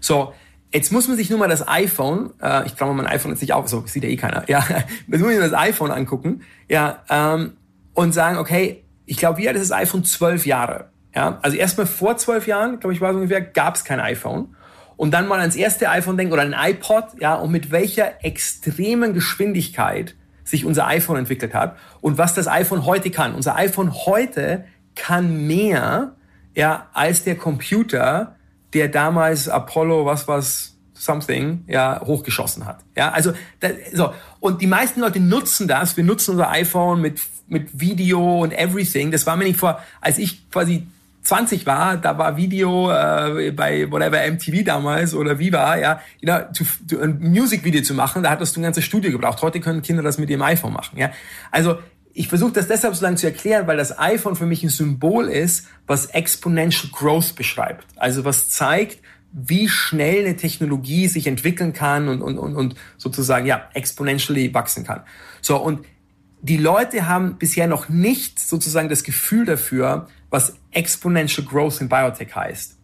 So, 0.01 0.33
jetzt 0.73 0.91
muss 0.91 1.07
man 1.07 1.15
sich 1.15 1.29
nur 1.29 1.39
mal 1.39 1.49
das 1.49 1.65
iPhone, 1.67 2.31
äh, 2.41 2.65
ich 2.65 2.73
traue 2.73 2.93
mal 2.93 3.03
mein 3.03 3.11
iPhone 3.11 3.31
jetzt 3.31 3.41
nicht 3.41 3.53
auf, 3.53 3.67
so 3.69 3.83
sieht 3.85 4.03
ja 4.03 4.09
eh 4.09 4.17
keiner. 4.17 4.49
Ja, 4.49 4.65
jetzt 5.07 5.21
muss 5.21 5.21
man 5.21 5.39
das 5.39 5.53
iPhone 5.53 5.91
angucken, 5.91 6.43
ja, 6.69 7.03
ähm, 7.09 7.53
und 7.93 8.13
sagen, 8.13 8.37
okay, 8.37 8.83
ich 9.05 9.17
glaube, 9.17 9.39
wie 9.39 9.47
alt 9.47 9.57
ist 9.57 9.69
das 9.69 9.77
iPhone? 9.77 10.03
12 10.03 10.45
Jahre. 10.45 10.89
Ja, 11.13 11.39
also 11.41 11.57
erstmal 11.57 11.87
vor 11.87 12.17
zwölf 12.17 12.47
Jahren, 12.47 12.79
glaube 12.79 12.93
ich, 12.93 13.01
war 13.01 13.09
es 13.09 13.15
ungefähr, 13.15 13.41
gab 13.41 13.75
es 13.75 13.83
kein 13.83 13.99
iPhone. 13.99 14.55
Und 14.95 15.11
dann 15.11 15.27
mal 15.27 15.39
ans 15.39 15.55
erste 15.55 15.89
iPhone 15.89 16.15
denken 16.15 16.31
oder 16.31 16.43
ein 16.43 16.55
iPod, 16.57 17.05
ja, 17.19 17.35
und 17.35 17.51
mit 17.51 17.71
welcher 17.71 18.23
extremen 18.23 19.13
Geschwindigkeit 19.13 20.15
sich 20.43 20.63
unser 20.63 20.87
iPhone 20.87 21.17
entwickelt 21.17 21.53
hat 21.53 21.77
und 22.01 22.17
was 22.17 22.33
das 22.33 22.47
iPhone 22.47 22.85
heute 22.85 23.09
kann. 23.09 23.33
Unser 23.35 23.55
iPhone 23.55 23.93
heute 24.05 24.65
kann 24.95 25.47
mehr, 25.47 26.15
ja, 26.55 26.87
als 26.93 27.23
der 27.23 27.35
Computer, 27.35 28.35
der 28.73 28.87
damals 28.87 29.49
Apollo, 29.49 30.05
was 30.05 30.27
was, 30.27 30.77
something, 30.93 31.63
ja, 31.67 31.99
hochgeschossen 32.05 32.65
hat. 32.65 32.79
Ja, 32.95 33.11
also, 33.11 33.33
das, 33.59 33.71
so. 33.91 34.13
Und 34.39 34.61
die 34.61 34.67
meisten 34.67 35.01
Leute 35.01 35.19
nutzen 35.19 35.67
das. 35.67 35.97
Wir 35.97 36.03
nutzen 36.03 36.31
unser 36.31 36.51
iPhone 36.51 37.01
mit, 37.01 37.19
mit 37.51 37.79
Video 37.79 38.41
und 38.41 38.51
everything. 38.53 39.11
Das 39.11 39.25
war 39.27 39.35
mir 39.35 39.43
nicht 39.43 39.59
vor, 39.59 39.81
als 39.99 40.17
ich 40.17 40.49
quasi 40.49 40.87
20 41.23 41.65
war, 41.65 41.97
da 41.97 42.17
war 42.17 42.35
Video 42.35 42.89
äh, 42.89 43.51
bei 43.51 43.91
whatever 43.91 44.19
MTV 44.27 44.63
damals 44.63 45.13
oder 45.13 45.37
Viva, 45.37 45.77
ja, 45.77 46.01
know, 46.21 46.39
to, 46.53 46.63
to, 46.89 46.99
ein 46.99 47.19
Musikvideo 47.19 47.83
zu 47.83 47.93
machen, 47.93 48.23
da 48.23 48.31
hattest 48.31 48.55
du 48.55 48.59
ein 48.59 48.63
ganzes 48.63 48.85
Studio 48.85 49.11
gebraucht. 49.11 49.41
Heute 49.41 49.59
können 49.59 49.83
Kinder 49.83 50.01
das 50.01 50.17
mit 50.17 50.29
ihrem 50.29 50.41
iPhone 50.41 50.73
machen, 50.73 50.97
ja. 50.97 51.11
Also 51.51 51.77
ich 52.13 52.27
versuche 52.27 52.53
das 52.53 52.67
deshalb 52.67 52.95
so 52.95 53.03
lange 53.03 53.17
zu 53.17 53.27
erklären, 53.27 53.67
weil 53.67 53.77
das 53.77 53.97
iPhone 53.99 54.35
für 54.35 54.45
mich 54.45 54.63
ein 54.63 54.69
Symbol 54.69 55.27
ist, 55.27 55.67
was 55.87 56.07
exponential 56.07 56.91
growth 56.91 57.35
beschreibt. 57.35 57.85
Also 57.97 58.25
was 58.25 58.49
zeigt, 58.49 58.99
wie 59.31 59.69
schnell 59.69 60.25
eine 60.25 60.35
Technologie 60.35 61.07
sich 61.07 61.27
entwickeln 61.27 61.71
kann 61.71 62.09
und, 62.09 62.21
und, 62.21 62.37
und, 62.37 62.55
und 62.55 62.75
sozusagen 62.97 63.45
ja 63.45 63.69
exponentially 63.73 64.53
wachsen 64.53 64.83
kann. 64.83 65.03
So 65.41 65.57
und 65.57 65.85
die 66.41 66.57
Leute 66.57 67.07
haben 67.07 67.37
bisher 67.37 67.67
noch 67.67 67.89
nicht 67.89 68.39
sozusagen 68.39 68.89
das 68.89 69.03
Gefühl 69.03 69.45
dafür, 69.45 70.07
was 70.29 70.55
Exponential 70.71 71.45
Growth 71.45 71.81
in 71.81 71.89
Biotech 71.89 72.35
heißt. 72.35 72.77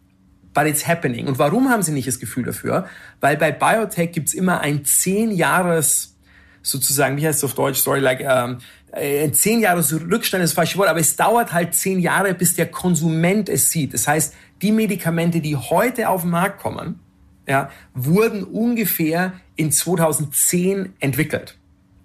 But 0.54 0.66
it's 0.66 0.86
happening. 0.86 1.26
Und 1.26 1.38
warum 1.38 1.68
haben 1.68 1.82
sie 1.82 1.92
nicht 1.92 2.08
das 2.08 2.18
Gefühl 2.18 2.44
dafür? 2.44 2.86
Weil 3.20 3.36
bei 3.36 3.52
Biotech 3.52 4.12
gibt's 4.12 4.34
immer 4.34 4.60
ein 4.60 4.84
zehn 4.84 5.30
Jahres, 5.30 6.16
sozusagen, 6.62 7.16
wie 7.16 7.26
heißt 7.26 7.38
es 7.38 7.44
auf 7.44 7.54
Deutsch, 7.54 7.80
sorry, 7.80 8.00
like, 8.00 8.20
ähm, 8.20 8.58
ein 8.92 9.34
zehn 9.34 9.60
Jahres 9.60 9.92
Rückstand 9.92 10.42
ist 10.42 10.50
das 10.50 10.54
falsche 10.54 10.78
Wort, 10.78 10.88
aber 10.88 11.00
es 11.00 11.16
dauert 11.16 11.52
halt 11.52 11.74
zehn 11.74 11.98
Jahre, 12.00 12.34
bis 12.34 12.54
der 12.54 12.66
Konsument 12.66 13.48
es 13.48 13.70
sieht. 13.70 13.92
Das 13.92 14.08
heißt, 14.08 14.34
die 14.62 14.72
Medikamente, 14.72 15.40
die 15.40 15.56
heute 15.56 16.08
auf 16.08 16.22
den 16.22 16.30
Markt 16.30 16.60
kommen, 16.60 17.00
ja, 17.46 17.70
wurden 17.94 18.44
ungefähr 18.44 19.32
in 19.56 19.72
2010 19.72 20.94
entwickelt. 21.00 21.57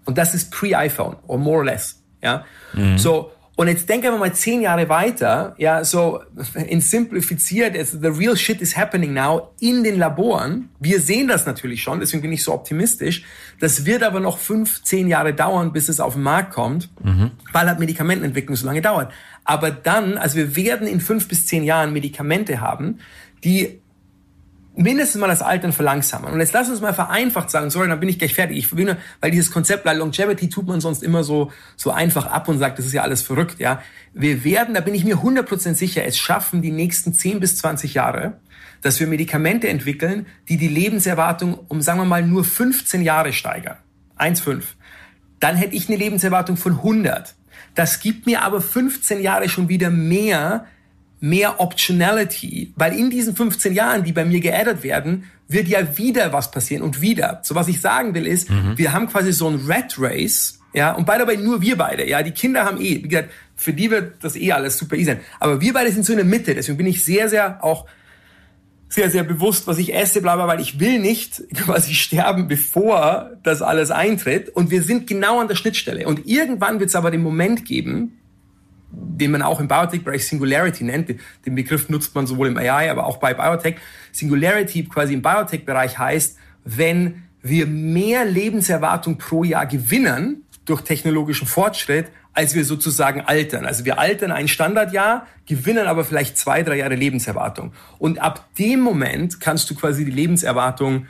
Und 0.05 0.17
das 0.17 0.33
ist 0.33 0.51
pre-iPhone, 0.51 1.15
or 1.27 1.38
more 1.38 1.57
or 1.57 1.65
less. 1.65 2.01
Ja, 2.22 2.45
mhm. 2.74 2.98
so, 2.98 3.31
und 3.55 3.67
jetzt 3.67 3.88
denken 3.88 4.05
wir 4.05 4.17
mal 4.17 4.33
zehn 4.33 4.62
Jahre 4.62 4.89
weiter, 4.89 5.53
ja, 5.57 5.83
so 5.83 6.22
in 6.67 6.81
simplifiziert, 6.81 7.75
the 7.88 8.07
real 8.07 8.36
shit 8.36 8.62
is 8.62 8.75
happening 8.75 9.13
now 9.13 9.51
in 9.60 9.83
den 9.83 10.00
Laboren. 10.00 10.69
Wir 10.79 11.00
sehen 11.00 11.27
das 11.27 11.45
natürlich 11.45 11.83
schon, 11.83 12.00
deswegen 12.00 12.24
bin 12.24 12.31
ich 12.31 12.43
so 12.43 12.53
optimistisch. 12.53 13.24
Das 13.60 13.86
wird 13.86 14.01
aber 14.01 14.19
noch 14.19 14.39
fünf, 14.39 14.81
zehn 14.83 15.07
Jahre 15.07 15.33
dauern, 15.33 15.72
bis 15.72 15.88
es 15.88 16.00
auf 16.00 16.13
den 16.13 16.24
Markt 16.24 16.53
kommt, 16.53 16.89
mhm. 17.03 17.31
weil 17.51 17.67
halt 17.67 17.79
Medikamentenentwicklung 17.79 18.55
so 18.55 18.65
lange 18.65 18.81
dauert. 18.81 19.12
Aber 19.43 19.69
dann, 19.69 20.17
also 20.17 20.38
wir 20.38 20.55
werden 20.55 20.88
in 20.88 21.00
fünf 21.00 21.27
bis 21.27 21.45
zehn 21.45 21.63
Jahren 21.63 21.93
Medikamente 21.93 22.60
haben, 22.60 23.00
die 23.43 23.81
mindestens 24.75 25.20
mal 25.22 25.27
das 25.27 25.42
Altern 25.42 25.72
verlangsamen. 25.72 26.34
Und 26.34 26.39
jetzt 26.39 26.53
lass 26.53 26.70
uns 26.70 26.82
mal 26.82 26.94
vereinfacht 26.94 27.50
sagen, 27.50 27.70
sorry, 27.70 27.88
dann 27.88 28.00
bin 28.00 28.10
ich 28.10 28.18
gleich 28.18 28.34
fertig. 28.34 28.58
Ich 28.58 28.75
will 28.75 28.86
nur, 28.86 28.98
weil 29.22 29.32
dieses 29.32 29.51
Konzept 29.51 29.84
bei 29.84 29.94
Longevity 29.94 30.50
tut 30.50 30.68
man 30.68 30.82
sonst 30.82 31.03
immer 31.03 31.24
so, 31.24 31.51
so 31.75 31.92
einfach 31.92 32.25
ab 32.25 32.48
und 32.48 32.58
sagt, 32.58 32.80
das 32.80 32.86
ist 32.86 32.94
ja 32.94 33.03
alles 33.03 33.22
verrückt, 33.22 33.60
ja. 33.60 33.82
Wir 34.13 34.44
werden, 34.44 34.74
da 34.74 34.82
bin 34.82 34.96
ich 34.96 35.06
mir 35.06 35.18
100% 35.18 35.75
sicher, 35.75 36.06
es 36.06 36.18
schaffen 36.18 36.62
die 36.62 36.72
nächsten 36.72 37.13
10 37.13 37.39
bis 37.39 37.58
20 37.58 37.94
Jahre, 37.94 38.39
dass 38.82 39.00
wir 39.00 39.08
Medikamente 39.08 39.70
entwickeln, 39.70 40.25
die 40.50 40.58
die 40.58 40.68
Lebenserwartung 40.68 41.60
um, 41.68 41.82
sagen 41.82 42.00
wir 42.00 42.06
mal, 42.06 42.24
nur 42.24 42.44
15 42.44 43.01
Jahre 43.01 43.32
steigern. 43.34 43.77
1,5. 44.18 44.63
Dann 45.39 45.56
hätte 45.56 45.75
ich 45.75 45.88
eine 45.88 45.98
Lebenserwartung 45.98 46.58
von 46.58 46.74
100. 46.74 47.36
Das 47.75 48.00
gibt 48.00 48.25
mir 48.25 48.44
aber 48.44 48.62
15 48.62 49.22
Jahre 49.22 49.50
schon 49.50 49.70
wieder 49.70 49.89
mehr 49.89 50.65
mehr 51.24 51.62
Optionality, 51.62 52.74
weil 52.75 53.00
in 53.00 53.10
diesen 53.10 53.34
15 53.34 53.72
Jahren, 53.72 54.03
die 54.03 54.12
bei 54.12 54.25
mir 54.25 54.42
geaddet 54.42 54.84
werden, 54.84 55.24
wird 55.48 55.70
ja 55.70 55.98
wieder 55.98 56.34
was 56.34 56.51
passieren 56.51 56.84
und 56.84 57.00
wieder. 57.00 57.39
So 57.44 57.56
was 57.56 57.70
ich 57.70 57.80
sagen 57.80 58.13
will 58.13 58.27
ist, 58.27 58.50
mhm. 58.50 58.77
wir 58.77 58.92
haben 58.92 59.08
quasi 59.08 59.32
so 59.32 59.48
ein 59.48 59.56
Red 59.65 59.96
Race, 59.98 60.60
ja, 60.74 60.92
und 60.92 61.06
bei 61.06 61.18
dabei 61.18 61.38
nur 61.38 61.62
wir 61.62 61.77
beide, 61.77 62.06
ja, 62.06 62.24
die 62.24 62.32
Kinder 62.32 62.65
haben 62.65 62.77
eh, 62.77 63.01
wie 63.01 63.08
gesagt, 63.08 63.30
für 63.56 63.72
die 63.72 63.89
wird 63.89 64.22
das 64.22 64.36
eh 64.36 64.51
alles 64.51 64.77
super 64.77 64.98
easy 64.98 65.12
sein. 65.12 65.22
Aber 65.39 65.62
wir 65.62 65.72
beide 65.72 65.94
sind 65.94 66.06
so 66.06 66.12
in 66.12 66.18
der 66.18 66.25
Mitte, 66.25 66.56
deswegen 66.56 66.77
bin 66.77 66.88
ich 66.88 67.06
sehr, 67.06 67.30
sehr 67.30 67.63
auch 67.63 67.86
sehr, 68.89 69.10
sehr 69.10 69.24
bewusst, 69.24 69.65
was 69.65 69.77
ich 69.77 69.96
esse, 69.96 70.22
bla, 70.22 70.36
bla, 70.36 70.48
weil 70.48 70.60
ich 70.60 70.82
will 70.82 71.00
nicht 71.00 71.42
quasi 71.56 71.94
sterben, 71.94 72.50
bevor 72.50 73.32
das 73.44 73.62
alles 73.62 73.92
eintritt. 73.92 74.50
Und 74.50 74.72
wir 74.72 74.84
sind 74.84 75.08
genau 75.08 75.39
an 75.39 75.48
der 75.48 75.56
Schnittstelle. 75.56 76.06
Und 76.06 76.27
irgendwann 76.27 76.82
wird 76.82 76.89
es 76.89 76.96
aber 76.96 77.12
den 77.12 77.24
Moment 77.24 77.63
geben, 77.63 78.20
den 78.96 79.32
man 79.32 79.42
auch 79.42 79.60
im 79.60 79.68
Biotech-Bereich 79.68 80.28
Singularity 80.28 80.84
nennt. 80.84 81.10
Den 81.46 81.56
Begriff 81.56 81.90
nutzt 81.90 82.14
man 82.16 82.28
sowohl 82.28 82.48
im 82.48 82.58
AI, 82.58 82.90
aber 82.92 83.06
auch 83.06 83.18
bei 83.18 83.34
Biotech. 83.34 83.76
Singularity 84.12 84.86
quasi 84.86 85.14
im 85.14 85.22
Biotech-Bereich 85.22 85.98
heißt, 85.98 86.38
wenn 86.64 87.24
wir 87.42 87.66
mehr 87.68 88.26
Lebenserwartung 88.26 89.18
pro 89.18 89.44
Jahr 89.44 89.66
gewinnen 89.66 90.44
durch 90.66 90.82
technologischen 90.82 91.48
Fortschritt, 91.48 92.08
als 92.34 92.56
wir 92.56 92.66
sozusagen 92.66 93.22
altern. 93.22 93.66
Also 93.66 93.86
wir 93.86 94.00
altern 94.00 94.32
ein 94.32 94.48
Standardjahr, 94.48 95.28
gewinnen 95.46 95.88
aber 95.88 96.04
vielleicht 96.04 96.38
zwei, 96.38 96.64
drei 96.64 96.78
Jahre 96.78 96.96
Lebenserwartung. 96.96 97.74
Und 98.00 98.20
ab 98.20 98.48
dem 98.58 98.80
Moment 98.80 99.40
kannst 99.40 99.70
du 99.70 99.76
quasi 99.76 100.06
die 100.06 100.12
Lebenserwartung 100.12 101.08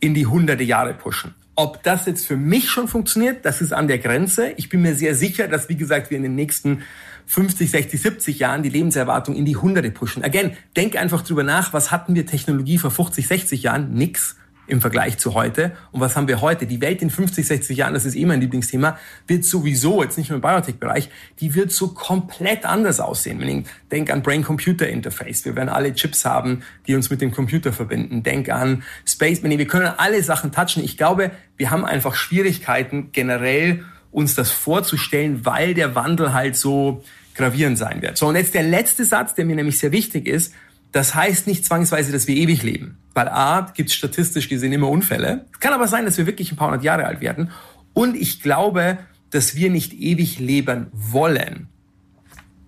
in 0.00 0.14
die 0.14 0.26
hunderte 0.26 0.64
Jahre 0.64 0.94
pushen. 0.94 1.34
Ob 1.54 1.82
das 1.82 2.06
jetzt 2.06 2.26
für 2.26 2.36
mich 2.36 2.70
schon 2.70 2.88
funktioniert, 2.88 3.44
das 3.44 3.60
ist 3.60 3.72
an 3.72 3.86
der 3.86 3.98
Grenze. 3.98 4.52
Ich 4.56 4.70
bin 4.70 4.80
mir 4.80 4.94
sehr 4.94 5.14
sicher, 5.14 5.48
dass, 5.48 5.68
wie 5.68 5.76
gesagt, 5.76 6.10
wir 6.10 6.16
in 6.16 6.22
den 6.22 6.34
nächsten 6.34 6.82
50, 7.26 7.70
60, 7.70 8.00
70 8.00 8.38
Jahren 8.38 8.62
die 8.62 8.68
Lebenserwartung 8.68 9.34
in 9.34 9.44
die 9.44 9.56
Hunderte 9.56 9.90
pushen. 9.90 10.24
Again, 10.24 10.56
denk 10.76 10.96
einfach 10.96 11.22
drüber 11.22 11.42
nach, 11.42 11.72
was 11.72 11.90
hatten 11.90 12.14
wir 12.14 12.26
Technologie 12.26 12.78
vor 12.78 12.90
50, 12.90 13.26
60 13.26 13.62
Jahren? 13.62 13.94
Nix 13.94 14.36
im 14.66 14.80
Vergleich 14.80 15.18
zu 15.18 15.34
heute. 15.34 15.72
Und 15.90 16.00
was 16.00 16.16
haben 16.16 16.28
wir 16.28 16.40
heute? 16.40 16.66
Die 16.66 16.80
Welt 16.80 17.02
in 17.02 17.10
50, 17.10 17.46
60 17.46 17.76
Jahren, 17.76 17.94
das 17.94 18.04
ist 18.04 18.14
eh 18.14 18.24
mein 18.24 18.40
Lieblingsthema, 18.40 18.96
wird 19.26 19.44
sowieso, 19.44 20.02
jetzt 20.02 20.16
nicht 20.16 20.30
nur 20.30 20.36
im 20.36 20.40
Biotech-Bereich, 20.40 21.10
die 21.40 21.54
wird 21.54 21.72
so 21.72 21.88
komplett 21.88 22.64
anders 22.64 23.00
aussehen. 23.00 23.40
Wenn 23.40 23.48
ich 23.48 23.66
denke 23.90 24.12
an 24.12 24.22
Brain-Computer-Interface, 24.22 25.44
wir 25.44 25.56
werden 25.56 25.68
alle 25.68 25.92
Chips 25.94 26.24
haben, 26.24 26.62
die 26.86 26.94
uns 26.94 27.10
mit 27.10 27.20
dem 27.20 27.32
Computer 27.32 27.72
verbinden. 27.72 28.22
Denk 28.22 28.48
an 28.50 28.82
Space, 29.04 29.42
wir 29.42 29.66
können 29.66 29.92
alle 29.96 30.22
Sachen 30.22 30.52
touchen. 30.52 30.82
Ich 30.84 30.96
glaube, 30.96 31.32
wir 31.56 31.70
haben 31.70 31.84
einfach 31.84 32.14
Schwierigkeiten 32.14 33.10
generell, 33.12 33.84
uns 34.12 34.34
das 34.34 34.50
vorzustellen, 34.50 35.44
weil 35.44 35.74
der 35.74 35.94
Wandel 35.94 36.32
halt 36.32 36.56
so 36.56 37.02
gravierend 37.34 37.78
sein 37.78 38.02
wird. 38.02 38.18
So, 38.18 38.28
und 38.28 38.36
jetzt 38.36 38.54
der 38.54 38.62
letzte 38.62 39.04
Satz, 39.04 39.34
der 39.34 39.44
mir 39.44 39.56
nämlich 39.56 39.78
sehr 39.78 39.90
wichtig 39.90 40.28
ist, 40.28 40.54
das 40.92 41.14
heißt 41.14 41.46
nicht 41.46 41.64
zwangsweise, 41.64 42.12
dass 42.12 42.28
wir 42.28 42.36
ewig 42.36 42.62
leben. 42.62 42.98
Weil 43.14 43.28
A, 43.28 43.72
gibt 43.74 43.88
es 43.88 43.94
statistisch 43.94 44.48
gesehen 44.48 44.72
immer 44.72 44.88
Unfälle. 44.88 45.46
Es 45.52 45.60
kann 45.60 45.72
aber 45.72 45.88
sein, 45.88 46.04
dass 46.04 46.18
wir 46.18 46.26
wirklich 46.26 46.52
ein 46.52 46.56
paar 46.56 46.68
hundert 46.68 46.84
Jahre 46.84 47.06
alt 47.06 47.22
werden. 47.22 47.50
Und 47.94 48.14
ich 48.14 48.42
glaube, 48.42 48.98
dass 49.30 49.54
wir 49.54 49.70
nicht 49.70 49.94
ewig 49.94 50.38
leben 50.38 50.88
wollen, 50.92 51.68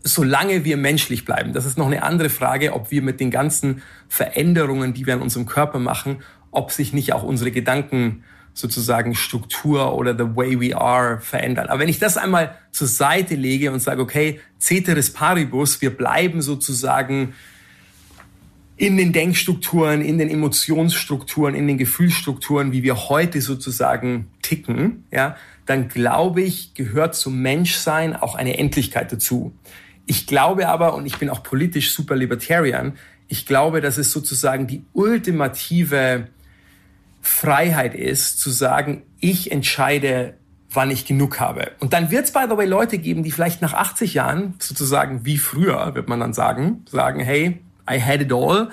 solange 0.03 0.65
wir 0.65 0.79
menschlich 0.79 1.27
bleiben. 1.27 1.53
Das 1.53 1.67
ist 1.67 1.77
noch 1.77 1.87
eine 1.87 2.03
andere 2.03 2.31
Frage, 2.31 2.73
ob 2.73 2.91
wir 2.91 3.03
mit 3.03 3.21
den 3.21 3.31
ganzen 3.31 3.83
Veränderungen, 4.09 4.95
die 4.95 5.07
wir 5.07 5.15
an 5.15 5.23
unserem 5.23 5.45
Körper 5.47 5.79
machen, 5.79 6.23
ob 6.51 6.73
sich 6.73 6.95
nicht 6.95 7.13
auch 7.13 7.23
unsere 7.23 7.51
Gedanken 7.51 8.25
sozusagen 8.55 9.15
Struktur 9.17 9.95
oder 9.95 10.17
the 10.17 10.37
way 10.37 10.59
we 10.59 10.77
are 10.77 11.21
verändern. 11.21 11.67
Aber 11.67 11.81
wenn 11.81 11.89
ich 11.89 11.99
das 11.99 12.17
einmal 12.17 12.57
zur 12.71 12.87
Seite 12.87 13.35
lege 13.35 13.73
und 13.73 13.81
sage, 13.81 14.01
okay, 14.01 14.41
ceteris 14.61 15.13
paribus, 15.13 15.83
wir 15.83 15.91
bleiben 15.91 16.41
sozusagen 16.41 17.35
in 18.77 18.97
den 18.97 19.13
Denkstrukturen, 19.13 20.01
in 20.01 20.19
den 20.19 20.31
Emotionsstrukturen, 20.31 21.55
in 21.55 21.67
den 21.67 21.79
Gefühlsstrukturen, 21.79 22.73
wie 22.73 22.83
wir 22.83 23.09
heute 23.09 23.41
sozusagen 23.41 24.31
ticken, 24.43 25.05
ja, 25.11 25.37
dann 25.67 25.89
glaube 25.89 26.43
ich, 26.43 26.75
gehört 26.75 27.15
zum 27.15 27.41
Menschsein 27.41 28.15
auch 28.15 28.35
eine 28.35 28.59
Endlichkeit 28.59 29.13
dazu. 29.13 29.53
Ich 30.07 30.27
glaube 30.27 30.69
aber, 30.69 30.95
und 30.95 31.07
ich 31.07 31.19
bin 31.19 31.31
auch 31.31 31.43
politisch 31.43 31.93
super 31.93 32.17
libertarian, 32.17 32.95
ich 33.29 33.47
glaube, 33.47 33.81
dass 33.81 33.97
es 33.97 34.11
sozusagen 34.13 34.67
die 34.67 34.85
ultimative 34.93 36.29
Freiheit 37.25 37.95
ist, 37.95 38.39
zu 38.39 38.51
sagen, 38.51 39.03
ich 39.19 39.51
entscheide, 39.51 40.35
wann 40.71 40.91
ich 40.91 41.07
genug 41.07 41.41
habe. 41.41 41.71
Und 41.81 41.95
dann 41.95 42.11
wird 42.11 42.27
es, 42.27 42.33
by 42.33 42.45
the 42.49 42.57
way, 42.57 42.67
Leute 42.67 42.99
geben, 42.99 43.23
die 43.23 43.31
vielleicht 43.31 43.63
nach 43.63 43.73
80 43.73 44.15
Jahren, 44.15 44.55
sozusagen 44.59 45.25
wie 45.25 45.39
früher, 45.39 45.95
wird 45.95 46.09
man 46.09 46.21
dann 46.21 46.35
sagen, 46.35 46.85
sagen, 46.89 47.21
hey, 47.21 47.61
I 47.91 48.01
had 48.01 48.21
it 48.21 48.33
all 48.33 48.71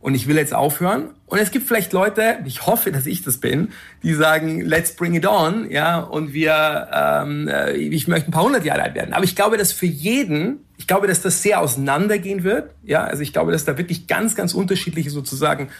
und 0.00 0.14
ich 0.14 0.26
will 0.26 0.36
jetzt 0.36 0.54
aufhören. 0.54 1.14
Und 1.24 1.38
es 1.38 1.50
gibt 1.50 1.66
vielleicht 1.66 1.94
Leute, 1.94 2.38
ich 2.44 2.66
hoffe, 2.66 2.92
dass 2.92 3.06
ich 3.06 3.22
das 3.22 3.38
bin, 3.38 3.70
die 4.02 4.12
sagen, 4.12 4.60
let's 4.60 4.94
bring 4.94 5.14
it 5.14 5.26
on, 5.26 5.70
ja, 5.70 5.98
und 5.98 6.34
wir, 6.34 6.88
ähm, 6.92 7.48
äh, 7.48 7.72
ich 7.72 8.06
möchte 8.08 8.28
ein 8.28 8.32
paar 8.32 8.44
hundert 8.44 8.64
Jahre 8.64 8.82
alt 8.82 8.94
werden. 8.94 9.14
Aber 9.14 9.24
ich 9.24 9.34
glaube, 9.34 9.56
dass 9.56 9.72
für 9.72 9.86
jeden, 9.86 10.58
ich 10.76 10.86
glaube, 10.86 11.06
dass 11.06 11.22
das 11.22 11.42
sehr 11.42 11.60
auseinandergehen 11.60 12.44
wird, 12.44 12.72
ja, 12.82 13.04
also 13.04 13.22
ich 13.22 13.32
glaube, 13.32 13.52
dass 13.52 13.64
da 13.64 13.78
wirklich 13.78 14.06
ganz, 14.06 14.36
ganz 14.36 14.52
unterschiedliche 14.52 15.10
sozusagen 15.10 15.70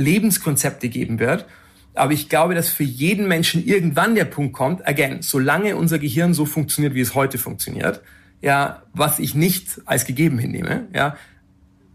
Lebenskonzepte 0.00 0.88
geben 0.88 1.18
wird. 1.18 1.46
Aber 1.94 2.12
ich 2.12 2.28
glaube, 2.28 2.54
dass 2.54 2.68
für 2.68 2.84
jeden 2.84 3.28
Menschen 3.28 3.64
irgendwann 3.64 4.14
der 4.14 4.24
Punkt 4.24 4.52
kommt, 4.52 4.86
again, 4.86 5.22
solange 5.22 5.76
unser 5.76 5.98
Gehirn 5.98 6.34
so 6.34 6.46
funktioniert, 6.46 6.94
wie 6.94 7.00
es 7.00 7.14
heute 7.14 7.36
funktioniert, 7.36 8.00
ja, 8.40 8.82
was 8.94 9.18
ich 9.18 9.34
nicht 9.34 9.80
als 9.84 10.04
gegeben 10.06 10.38
hinnehme, 10.38 10.86
ja, 10.94 11.16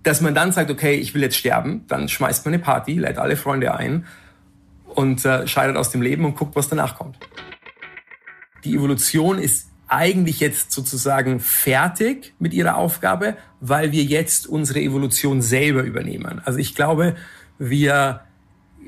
dass 0.03 0.21
man 0.21 0.35
dann 0.35 0.51
sagt, 0.51 0.69
okay, 0.69 0.95
ich 0.95 1.13
will 1.13 1.21
jetzt 1.23 1.37
sterben, 1.37 1.85
dann 1.87 2.07
schmeißt 2.07 2.45
man 2.45 2.53
eine 2.53 2.61
Party, 2.61 2.93
lädt 2.93 3.17
alle 3.17 3.35
Freunde 3.35 3.73
ein 3.73 4.05
und 4.85 5.25
äh, 5.25 5.47
scheidet 5.47 5.77
aus 5.77 5.89
dem 5.89 6.01
Leben 6.01 6.25
und 6.25 6.35
guckt, 6.35 6.55
was 6.55 6.69
danach 6.69 6.95
kommt. 6.95 7.17
Die 8.63 8.75
Evolution 8.75 9.39
ist 9.39 9.69
eigentlich 9.87 10.39
jetzt 10.39 10.71
sozusagen 10.71 11.39
fertig 11.39 12.33
mit 12.39 12.53
ihrer 12.53 12.75
Aufgabe, 12.75 13.37
weil 13.59 13.91
wir 13.91 14.03
jetzt 14.03 14.47
unsere 14.47 14.79
Evolution 14.79 15.41
selber 15.41 15.83
übernehmen. 15.83 16.41
Also 16.43 16.59
ich 16.59 16.75
glaube, 16.75 17.15
wir, 17.57 18.21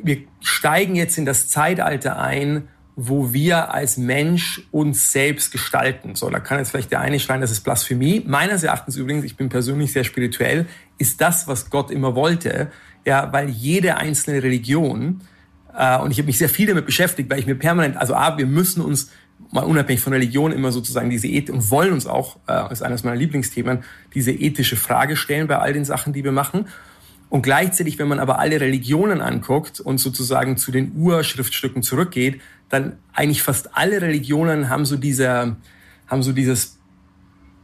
wir 0.04 0.20
steigen 0.42 0.96
jetzt 0.96 1.18
in 1.18 1.26
das 1.26 1.48
Zeitalter 1.48 2.20
ein, 2.20 2.68
wo 3.00 3.32
wir 3.32 3.74
als 3.74 3.98
Mensch 3.98 4.64
uns 4.72 5.12
selbst 5.12 5.52
gestalten. 5.52 6.16
So, 6.16 6.30
da 6.32 6.40
kann 6.40 6.58
jetzt 6.58 6.72
vielleicht 6.72 6.92
der 6.92 7.00
eine 7.00 7.20
schreien, 7.20 7.42
das 7.42 7.52
ist 7.52 7.62
Blasphemie. 7.62 8.24
Meines 8.26 8.64
Erachtens 8.64 8.96
übrigens, 8.96 9.24
ich 9.24 9.38
bin 9.38 9.50
persönlich 9.50 9.94
sehr 9.94 10.04
spirituell, 10.04 10.66
ist 10.98 11.22
das, 11.22 11.48
was 11.48 11.70
Gott 11.70 11.92
immer 11.92 12.16
wollte. 12.16 12.72
Ja, 13.06 13.32
weil 13.32 13.50
jede 13.50 13.98
einzelne 13.98 14.42
Religion, 14.42 15.22
äh, 15.78 16.00
und 16.00 16.10
ich 16.10 16.18
habe 16.18 16.26
mich 16.26 16.40
sehr 16.40 16.50
viel 16.50 16.68
damit 16.68 16.88
beschäftigt, 16.88 17.30
weil 17.30 17.40
ich 17.40 17.46
mir 17.46 17.56
permanent, 17.56 17.98
also 17.98 18.16
A, 18.16 18.38
wir 18.38 18.48
müssen 18.48 18.82
uns 18.82 19.12
mal 19.52 19.64
unabhängig 19.64 20.02
von 20.02 20.14
Religion 20.14 20.52
immer 20.52 20.72
sozusagen 20.72 21.12
diese 21.12 21.28
Ethik 21.28 21.54
und 21.54 21.70
wollen 21.70 21.94
uns 21.94 22.08
auch, 22.08 22.38
äh, 22.48 22.72
ist 22.72 22.82
eines 22.82 23.04
meiner 23.04 23.16
Lieblingsthemen, 23.16 23.84
diese 24.16 24.32
ethische 24.32 24.76
Frage 24.76 25.16
stellen 25.16 25.48
bei 25.48 25.60
all 25.60 25.72
den 25.72 25.86
Sachen, 25.86 26.14
die 26.14 26.24
wir 26.24 26.32
machen. 26.32 26.68
Und 27.30 27.42
gleichzeitig, 27.42 28.00
wenn 28.00 28.08
man 28.08 28.20
aber 28.20 28.40
alle 28.40 28.62
Religionen 28.62 29.22
anguckt 29.22 29.80
und 29.80 29.98
sozusagen 29.98 30.58
zu 30.58 30.72
den 30.72 30.94
Urschriftstücken 30.96 31.84
zurückgeht, 31.84 32.42
dann 32.70 32.98
eigentlich 33.14 33.44
fast 33.44 33.76
alle 33.76 34.02
Religionen 34.02 34.70
haben 34.70 34.86
so 34.86 34.98
diese, 34.98 35.58
haben 36.08 36.24
so 36.24 36.32
dieses 36.32 36.78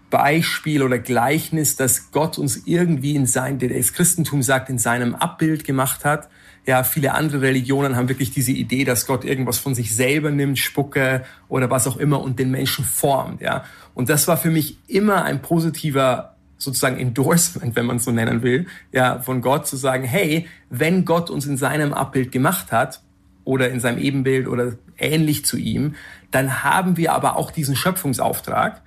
Beispiel 0.10 0.84
oder 0.84 1.00
Gleichnis, 1.00 1.76
dass 1.76 2.12
Gott 2.12 2.38
uns 2.38 2.68
irgendwie 2.68 3.16
in 3.16 3.26
sein, 3.26 3.58
das 3.58 3.94
Christentum 3.94 4.44
sagt, 4.44 4.70
in 4.70 4.78
seinem 4.78 5.16
Abbild 5.16 5.64
gemacht 5.64 6.06
hat. 6.06 6.30
Ja, 6.66 6.84
viele 6.84 7.14
andere 7.14 7.42
Religionen 7.42 7.96
haben 7.96 8.10
wirklich 8.10 8.32
diese 8.32 8.52
Idee, 8.52 8.84
dass 8.84 9.08
Gott 9.08 9.26
irgendwas 9.26 9.58
von 9.58 9.76
sich 9.76 9.96
selber 9.96 10.30
nimmt, 10.30 10.60
Spucke 10.60 11.26
oder 11.50 11.70
was 11.70 11.88
auch 11.88 11.98
immer 11.98 12.22
und 12.22 12.38
den 12.38 12.52
Menschen 12.52 12.86
formt. 12.86 13.42
Ja, 13.42 13.66
und 13.96 14.08
das 14.08 14.28
war 14.28 14.38
für 14.38 14.52
mich 14.52 14.78
immer 14.88 15.24
ein 15.24 15.42
positiver 15.42 16.33
sozusagen 16.64 16.98
Endorsement, 16.98 17.76
wenn 17.76 17.86
man 17.86 18.00
so 18.00 18.12
nennen 18.12 18.42
will, 18.42 18.68
ja, 18.92 19.20
von 19.20 19.42
Gott 19.42 19.68
zu 19.68 19.76
sagen, 19.78 20.04
hey, 20.04 20.48
wenn 20.70 21.06
Gott 21.06 21.30
uns 21.30 21.46
in 21.46 21.58
seinem 21.58 21.94
Abbild 21.94 22.32
gemacht 22.32 22.72
hat 22.72 23.02
oder 23.44 23.70
in 23.70 23.80
seinem 23.80 24.00
Ebenbild 24.00 24.48
oder 24.48 24.74
ähnlich 24.98 25.46
zu 25.46 25.58
ihm, 25.58 25.96
dann 26.32 26.64
haben 26.64 26.98
wir 26.98 27.14
aber 27.14 27.36
auch 27.36 27.52
diesen 27.52 27.76
Schöpfungsauftrag 27.76 28.82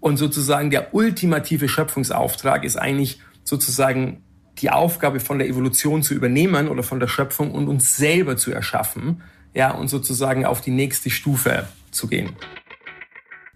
und 0.00 0.16
sozusagen 0.16 0.70
der 0.70 0.94
ultimative 0.94 1.68
Schöpfungsauftrag 1.68 2.64
ist 2.64 2.76
eigentlich 2.76 3.20
sozusagen 3.44 4.22
die 4.58 4.70
Aufgabe 4.70 5.20
von 5.20 5.38
der 5.38 5.48
Evolution 5.48 6.02
zu 6.02 6.14
übernehmen 6.14 6.68
oder 6.68 6.82
von 6.82 7.00
der 7.00 7.08
Schöpfung 7.08 7.52
und 7.52 7.68
uns 7.68 7.96
selber 7.96 8.36
zu 8.36 8.52
erschaffen, 8.52 9.22
ja, 9.54 9.70
und 9.70 9.88
sozusagen 9.88 10.44
auf 10.44 10.60
die 10.60 10.70
nächste 10.70 11.10
Stufe 11.10 11.66
zu 11.90 12.06
gehen. 12.06 12.30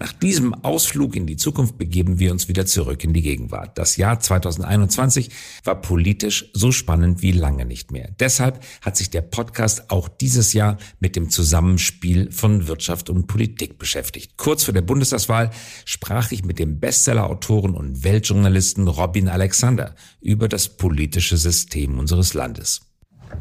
Nach 0.02 0.12
diesem 0.12 0.52
Ausflug 0.64 1.14
in 1.14 1.28
die 1.28 1.36
Zukunft 1.36 1.78
begeben 1.78 2.18
wir 2.18 2.32
uns 2.32 2.48
wieder 2.48 2.66
zurück 2.66 3.04
in 3.04 3.12
die 3.12 3.22
Gegenwart. 3.22 3.78
Das 3.78 3.96
Jahr 3.96 4.18
2021 4.18 5.30
war 5.62 5.80
politisch 5.80 6.50
so 6.54 6.72
spannend 6.72 7.22
wie 7.22 7.30
lange 7.30 7.64
nicht 7.64 7.92
mehr. 7.92 8.10
Deshalb 8.18 8.64
hat 8.80 8.96
sich 8.96 9.10
der 9.10 9.20
Podcast 9.20 9.92
auch 9.92 10.08
dieses 10.08 10.54
Jahr 10.54 10.76
mit 10.98 11.14
dem 11.14 11.30
Zusammenspiel 11.30 12.32
von 12.32 12.66
Wirtschaft 12.66 13.10
und 13.10 13.28
Politik 13.28 13.78
beschäftigt. 13.78 14.36
Kurz 14.36 14.64
vor 14.64 14.74
der 14.74 14.82
Bundestagswahl 14.82 15.50
sprach 15.84 16.32
ich 16.32 16.44
mit 16.44 16.58
dem 16.58 16.80
Bestsellerautoren 16.80 17.76
und 17.76 18.02
Weltjournalisten 18.02 18.88
Robin 18.88 19.28
Alexander 19.28 19.94
über 20.20 20.48
das 20.48 20.68
politische 20.68 21.36
System 21.36 22.00
unseres 22.00 22.34
Landes. 22.34 22.91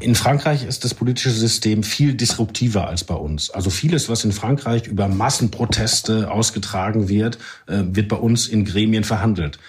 In 0.01 0.15
Frankreich 0.15 0.65
ist 0.65 0.83
das 0.83 0.95
politische 0.95 1.29
System 1.29 1.83
viel 1.83 2.15
disruptiver 2.15 2.87
als 2.87 3.03
bei 3.03 3.13
uns. 3.13 3.51
Also 3.51 3.69
vieles, 3.69 4.09
was 4.09 4.23
in 4.23 4.31
Frankreich 4.31 4.87
über 4.87 5.07
Massenproteste 5.07 6.31
ausgetragen 6.31 7.07
wird, 7.07 7.37
äh, 7.67 7.83
wird 7.85 8.07
bei 8.07 8.15
uns 8.15 8.47
in 8.47 8.65
Gremien 8.65 9.03
verhandelt. 9.03 9.59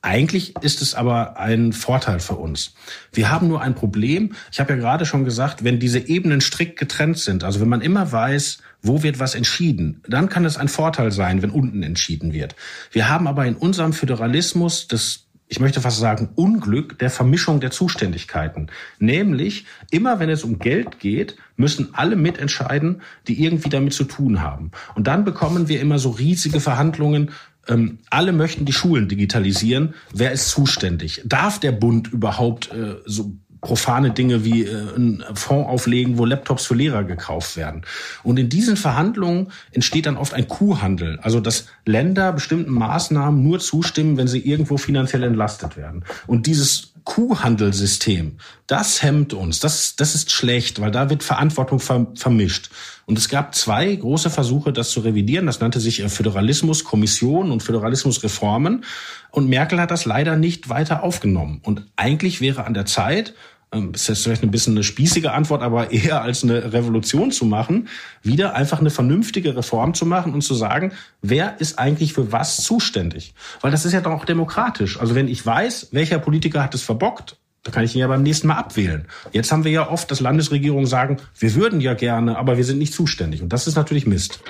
Eigentlich 0.00 0.54
ist 0.62 0.80
es 0.80 0.94
aber 0.94 1.38
ein 1.38 1.72
Vorteil 1.72 2.20
für 2.20 2.34
uns. 2.34 2.74
Wir 3.12 3.30
haben 3.30 3.48
nur 3.48 3.60
ein 3.60 3.74
Problem. 3.74 4.34
Ich 4.52 4.60
habe 4.60 4.72
ja 4.72 4.78
gerade 4.78 5.04
schon 5.04 5.24
gesagt, 5.24 5.64
wenn 5.64 5.78
diese 5.78 5.98
Ebenen 5.98 6.40
strikt 6.40 6.78
getrennt 6.78 7.18
sind, 7.18 7.44
also 7.44 7.60
wenn 7.60 7.68
man 7.68 7.80
immer 7.80 8.10
weiß, 8.10 8.58
wo 8.82 9.02
wird 9.02 9.18
was 9.18 9.34
entschieden, 9.34 10.02
dann 10.06 10.28
kann 10.28 10.44
es 10.44 10.56
ein 10.56 10.68
Vorteil 10.68 11.10
sein, 11.10 11.42
wenn 11.42 11.50
unten 11.50 11.82
entschieden 11.82 12.32
wird. 12.32 12.54
Wir 12.90 13.08
haben 13.08 13.26
aber 13.26 13.46
in 13.46 13.56
unserem 13.56 13.92
Föderalismus 13.92 14.88
das 14.88 15.23
ich 15.48 15.60
möchte 15.60 15.80
fast 15.80 15.98
sagen, 15.98 16.30
Unglück 16.34 16.98
der 16.98 17.10
Vermischung 17.10 17.60
der 17.60 17.70
Zuständigkeiten. 17.70 18.68
Nämlich, 18.98 19.66
immer 19.90 20.18
wenn 20.18 20.30
es 20.30 20.42
um 20.42 20.58
Geld 20.58 20.98
geht, 20.98 21.36
müssen 21.56 21.90
alle 21.92 22.16
mitentscheiden, 22.16 23.02
die 23.28 23.42
irgendwie 23.42 23.68
damit 23.68 23.92
zu 23.92 24.04
tun 24.04 24.40
haben. 24.40 24.70
Und 24.94 25.06
dann 25.06 25.24
bekommen 25.24 25.68
wir 25.68 25.80
immer 25.80 25.98
so 25.98 26.10
riesige 26.10 26.60
Verhandlungen. 26.60 27.30
Ähm, 27.68 27.98
alle 28.10 28.32
möchten 28.32 28.64
die 28.64 28.72
Schulen 28.72 29.08
digitalisieren. 29.08 29.94
Wer 30.12 30.32
ist 30.32 30.48
zuständig? 30.48 31.22
Darf 31.24 31.60
der 31.60 31.72
Bund 31.72 32.08
überhaupt 32.08 32.72
äh, 32.72 32.96
so 33.04 33.36
profane 33.64 34.12
Dinge 34.12 34.44
wie 34.44 34.64
äh, 34.64 34.96
ein 34.96 35.24
Fonds 35.34 35.68
auflegen, 35.68 36.18
wo 36.18 36.24
Laptops 36.24 36.66
für 36.66 36.74
Lehrer 36.74 37.02
gekauft 37.02 37.56
werden. 37.56 37.82
Und 38.22 38.38
in 38.38 38.48
diesen 38.48 38.76
Verhandlungen 38.76 39.48
entsteht 39.72 40.06
dann 40.06 40.16
oft 40.16 40.34
ein 40.34 40.46
Kuhhandel, 40.46 41.18
also 41.22 41.40
dass 41.40 41.66
Länder 41.84 42.32
bestimmten 42.32 42.72
Maßnahmen 42.72 43.42
nur 43.42 43.58
zustimmen, 43.58 44.16
wenn 44.16 44.28
sie 44.28 44.40
irgendwo 44.40 44.76
finanziell 44.76 45.24
entlastet 45.24 45.76
werden. 45.76 46.04
Und 46.26 46.46
dieses 46.46 46.94
Kuhhandelsystem, 47.04 48.38
das 48.66 49.02
hemmt 49.02 49.34
uns. 49.34 49.60
Das, 49.60 49.94
das 49.96 50.14
ist 50.14 50.30
schlecht, 50.30 50.80
weil 50.80 50.90
da 50.90 51.10
wird 51.10 51.22
Verantwortung 51.22 51.78
vermischt. 51.78 52.70
Und 53.06 53.18
es 53.18 53.28
gab 53.28 53.54
zwei 53.54 53.94
große 53.94 54.30
Versuche, 54.30 54.72
das 54.72 54.90
zu 54.90 55.00
revidieren. 55.00 55.44
Das 55.44 55.60
nannte 55.60 55.80
sich 55.80 56.00
äh, 56.00 56.08
Föderalismuskommission 56.08 57.50
und 57.50 57.62
Föderalismusreformen. 57.62 58.84
Und 59.30 59.48
Merkel 59.48 59.80
hat 59.80 59.90
das 59.90 60.06
leider 60.06 60.36
nicht 60.36 60.70
weiter 60.70 61.02
aufgenommen. 61.02 61.60
Und 61.62 61.84
eigentlich 61.96 62.40
wäre 62.40 62.64
an 62.64 62.72
der 62.72 62.86
Zeit, 62.86 63.34
ähm, 63.74 63.92
ist 63.94 64.08
jetzt 64.08 64.22
vielleicht 64.22 64.42
ein 64.42 64.50
bisschen 64.50 64.74
eine 64.74 64.84
spießige 64.84 65.32
Antwort, 65.32 65.62
aber 65.62 65.90
eher 65.92 66.22
als 66.22 66.42
eine 66.42 66.72
Revolution 66.72 67.30
zu 67.30 67.44
machen, 67.44 67.88
wieder 68.22 68.54
einfach 68.54 68.80
eine 68.80 68.90
vernünftige 68.90 69.56
Reform 69.56 69.94
zu 69.94 70.06
machen 70.06 70.32
und 70.32 70.42
zu 70.42 70.54
sagen, 70.54 70.92
wer 71.22 71.60
ist 71.60 71.78
eigentlich 71.78 72.12
für 72.12 72.32
was 72.32 72.62
zuständig? 72.62 73.34
Weil 73.60 73.70
das 73.70 73.84
ist 73.84 73.92
ja 73.92 74.00
doch 74.00 74.12
auch 74.12 74.24
demokratisch. 74.24 75.00
Also 75.00 75.14
wenn 75.14 75.28
ich 75.28 75.44
weiß, 75.44 75.88
welcher 75.92 76.18
Politiker 76.18 76.62
hat 76.62 76.74
es 76.74 76.82
verbockt, 76.82 77.36
da 77.62 77.70
kann 77.70 77.84
ich 77.84 77.94
ihn 77.94 78.00
ja 78.00 78.06
beim 78.06 78.22
nächsten 78.22 78.46
Mal 78.46 78.56
abwählen. 78.56 79.06
Jetzt 79.32 79.50
haben 79.50 79.64
wir 79.64 79.72
ja 79.72 79.88
oft, 79.88 80.10
dass 80.10 80.20
Landesregierungen 80.20 80.86
sagen, 80.86 81.16
wir 81.38 81.54
würden 81.54 81.80
ja 81.80 81.94
gerne, 81.94 82.36
aber 82.36 82.58
wir 82.58 82.64
sind 82.64 82.78
nicht 82.78 82.92
zuständig. 82.92 83.40
Und 83.40 83.52
das 83.54 83.66
ist 83.66 83.74
natürlich 83.74 84.06
Mist. 84.06 84.40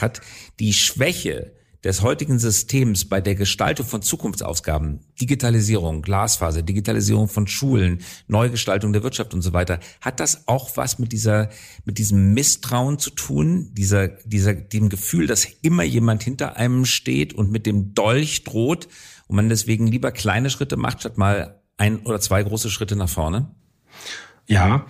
Hat 0.00 0.22
die 0.58 0.72
Schwäche 0.72 1.52
des 1.84 2.02
heutigen 2.02 2.38
Systems 2.38 3.06
bei 3.06 3.20
der 3.20 3.34
Gestaltung 3.34 3.86
von 3.86 4.02
Zukunftsausgaben, 4.02 5.00
Digitalisierung, 5.20 6.02
Glasfaser, 6.02 6.62
Digitalisierung 6.62 7.28
von 7.28 7.46
Schulen, 7.46 8.02
Neugestaltung 8.28 8.92
der 8.92 9.02
Wirtschaft 9.02 9.32
und 9.32 9.42
so 9.42 9.52
weiter, 9.52 9.80
hat 10.00 10.20
das 10.20 10.46
auch 10.46 10.76
was 10.76 10.98
mit 10.98 11.12
dieser, 11.12 11.48
mit 11.84 11.98
diesem 11.98 12.34
Misstrauen 12.34 12.98
zu 12.98 13.10
tun, 13.10 13.70
dieser, 13.72 14.08
dieser, 14.08 14.54
dem 14.54 14.90
Gefühl, 14.90 15.26
dass 15.26 15.46
immer 15.62 15.84
jemand 15.84 16.22
hinter 16.22 16.56
einem 16.56 16.84
steht 16.84 17.32
und 17.32 17.50
mit 17.50 17.64
dem 17.64 17.94
Dolch 17.94 18.44
droht 18.44 18.88
und 19.26 19.36
man 19.36 19.48
deswegen 19.48 19.86
lieber 19.86 20.12
kleine 20.12 20.50
Schritte 20.50 20.76
macht, 20.76 21.00
statt 21.00 21.16
mal 21.16 21.62
ein 21.78 22.00
oder 22.00 22.20
zwei 22.20 22.42
große 22.42 22.68
Schritte 22.68 22.96
nach 22.96 23.08
vorne? 23.08 23.54
Ja, 24.46 24.86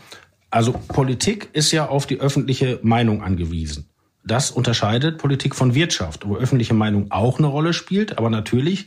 also 0.51 0.73
Politik 0.73 1.51
ist 1.53 1.71
ja 1.71 1.89
auf 1.89 2.07
die 2.07 2.19
öffentliche 2.19 2.81
Meinung 2.83 3.23
angewiesen. 3.23 3.90
Das 4.25 4.51
unterscheidet 4.51 5.19
Politik 5.19 5.55
von 5.55 5.75
Wirtschaft, 5.75 6.29
wo 6.29 6.37
öffentliche 6.37 6.75
Meinung 6.75 7.11
auch 7.11 7.39
eine 7.39 7.47
Rolle 7.47 7.73
spielt. 7.73 8.19
Aber 8.19 8.31
natürlich 8.31 8.87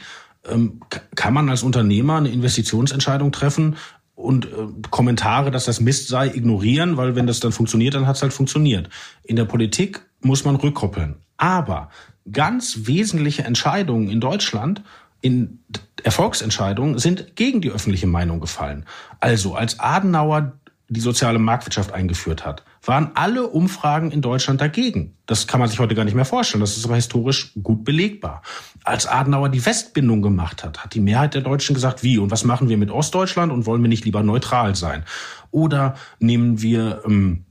ähm, 0.49 0.81
kann 1.15 1.33
man 1.33 1.49
als 1.49 1.63
Unternehmer 1.63 2.17
eine 2.17 2.29
Investitionsentscheidung 2.29 3.31
treffen 3.31 3.75
und 4.15 4.45
äh, 4.45 4.49
Kommentare, 4.89 5.51
dass 5.51 5.65
das 5.65 5.79
Mist 5.79 6.07
sei, 6.07 6.27
ignorieren, 6.27 6.97
weil 6.97 7.15
wenn 7.15 7.27
das 7.27 7.39
dann 7.39 7.51
funktioniert, 7.51 7.95
dann 7.95 8.07
hat 8.07 8.15
es 8.15 8.21
halt 8.21 8.33
funktioniert. 8.33 8.89
In 9.23 9.35
der 9.35 9.45
Politik 9.45 10.05
muss 10.21 10.45
man 10.45 10.55
rückkoppeln. 10.55 11.15
Aber 11.37 11.89
ganz 12.31 12.81
wesentliche 12.83 13.43
Entscheidungen 13.43 14.09
in 14.09 14.21
Deutschland 14.21 14.83
in 15.21 15.59
Erfolgsentscheidungen 16.03 16.99
sind 16.99 17.35
gegen 17.35 17.61
die 17.61 17.71
öffentliche 17.71 18.07
Meinung 18.07 18.41
gefallen. 18.41 18.85
Also 19.21 19.55
als 19.55 19.79
Adenauer 19.79 20.53
die 20.93 21.01
soziale 21.01 21.39
Marktwirtschaft 21.39 21.91
eingeführt 21.91 22.45
hat, 22.45 22.63
waren 22.85 23.11
alle 23.15 23.47
Umfragen 23.47 24.11
in 24.11 24.21
Deutschland 24.21 24.61
dagegen. 24.61 25.15
Das 25.25 25.47
kann 25.47 25.59
man 25.59 25.69
sich 25.69 25.79
heute 25.79 25.95
gar 25.95 26.05
nicht 26.05 26.15
mehr 26.15 26.25
vorstellen. 26.25 26.61
Das 26.61 26.77
ist 26.77 26.85
aber 26.85 26.95
historisch 26.95 27.53
gut 27.61 27.83
belegbar. 27.83 28.41
Als 28.83 29.07
Adenauer 29.07 29.49
die 29.49 29.65
Westbindung 29.65 30.21
gemacht 30.21 30.63
hat, 30.63 30.83
hat 30.83 30.93
die 30.93 30.99
Mehrheit 30.99 31.33
der 31.33 31.41
Deutschen 31.41 31.73
gesagt, 31.73 32.03
wie 32.03 32.17
und 32.17 32.31
was 32.31 32.43
machen 32.43 32.69
wir 32.69 32.77
mit 32.77 32.91
Ostdeutschland 32.91 33.51
und 33.51 33.65
wollen 33.65 33.81
wir 33.81 33.89
nicht 33.89 34.05
lieber 34.05 34.23
neutral 34.23 34.75
sein? 34.75 35.03
Oder 35.51 35.95
nehmen 36.19 36.61
wir 36.61 37.01
ähm, 37.05 37.45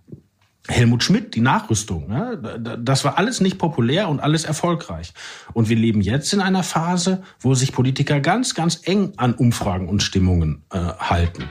Helmut 0.69 1.03
Schmidt, 1.03 1.35
die 1.35 1.41
Nachrüstung. 1.41 2.11
Ja, 2.11 2.37
das 2.37 3.05
war 3.05 3.19
alles 3.19 3.41
nicht 3.41 3.59
populär 3.59 4.09
und 4.09 4.21
alles 4.21 4.45
erfolgreich. 4.45 5.13
Und 5.53 5.69
wir 5.69 5.77
leben 5.77 6.01
jetzt 6.01 6.33
in 6.33 6.41
einer 6.41 6.63
Phase, 6.63 7.23
wo 7.41 7.55
sich 7.55 7.73
Politiker 7.73 8.21
ganz, 8.21 8.55
ganz 8.55 8.81
eng 8.85 9.13
an 9.17 9.35
Umfragen 9.35 9.89
und 9.89 10.03
Stimmungen 10.03 10.63
äh, 10.71 10.79
halten. 10.79 11.45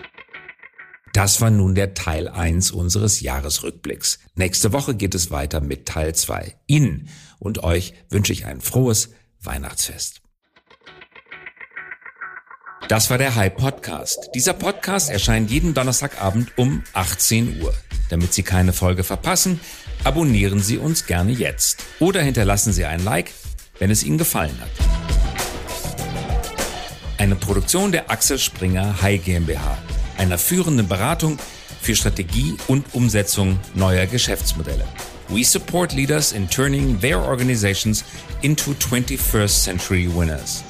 Das 1.14 1.42
war 1.42 1.50
nun 1.50 1.76
der 1.76 1.94
Teil 1.94 2.30
1 2.30 2.72
unseres 2.72 3.20
Jahresrückblicks. 3.20 4.20
Nächste 4.36 4.72
Woche 4.72 4.96
geht 4.96 5.14
es 5.14 5.30
weiter 5.30 5.60
mit 5.60 5.86
Teil 5.86 6.16
2. 6.16 6.56
Ihnen 6.68 7.10
und 7.38 7.64
euch 7.64 7.94
wünsche 8.10 8.32
ich 8.32 8.46
ein 8.46 8.62
frohes 8.62 9.10
Weihnachtsfest. 9.42 10.22
Das 12.88 13.10
war 13.10 13.18
der 13.18 13.36
High 13.36 13.56
Podcast. 13.56 14.30
Dieser 14.36 14.54
Podcast 14.54 15.10
erscheint 15.10 15.52
jeden 15.52 15.74
Donnerstagabend 15.74 16.58
um 16.58 16.84
18 16.94 17.62
Uhr. 17.62 17.74
Damit 18.10 18.34
Sie 18.34 18.44
keine 18.44 18.74
Folge 18.74 19.04
verpassen, 19.04 19.60
abonnieren 20.04 20.60
Sie 20.60 20.78
uns 20.78 21.06
gerne 21.06 21.32
jetzt 21.32 21.84
oder 22.00 22.22
hinterlassen 22.22 22.72
Sie 22.72 22.86
ein 22.86 23.04
Like, 23.04 23.32
wenn 23.80 23.92
es 23.92 24.04
Ihnen 24.04 24.18
gefallen 24.18 24.58
hat. 24.62 24.70
Eine 27.18 27.36
Produktion 27.36 27.92
der 27.92 28.10
Axel 28.10 28.40
Springer 28.40 29.02
High 29.02 29.24
GmbH 29.24 29.78
einer 30.22 30.38
führenden 30.38 30.88
Beratung 30.88 31.40
für 31.82 31.96
Strategie 31.96 32.56
und 32.68 32.94
Umsetzung 32.94 33.60
neuer 33.74 34.06
Geschäftsmodelle. 34.06 34.86
We 35.30 35.44
support 35.44 35.94
leaders 35.94 36.32
in 36.32 36.48
turning 36.48 37.00
their 37.00 37.20
organizations 37.20 38.06
into 38.44 38.74
21st 38.74 39.64
century 39.64 40.08
winners. 40.14 40.64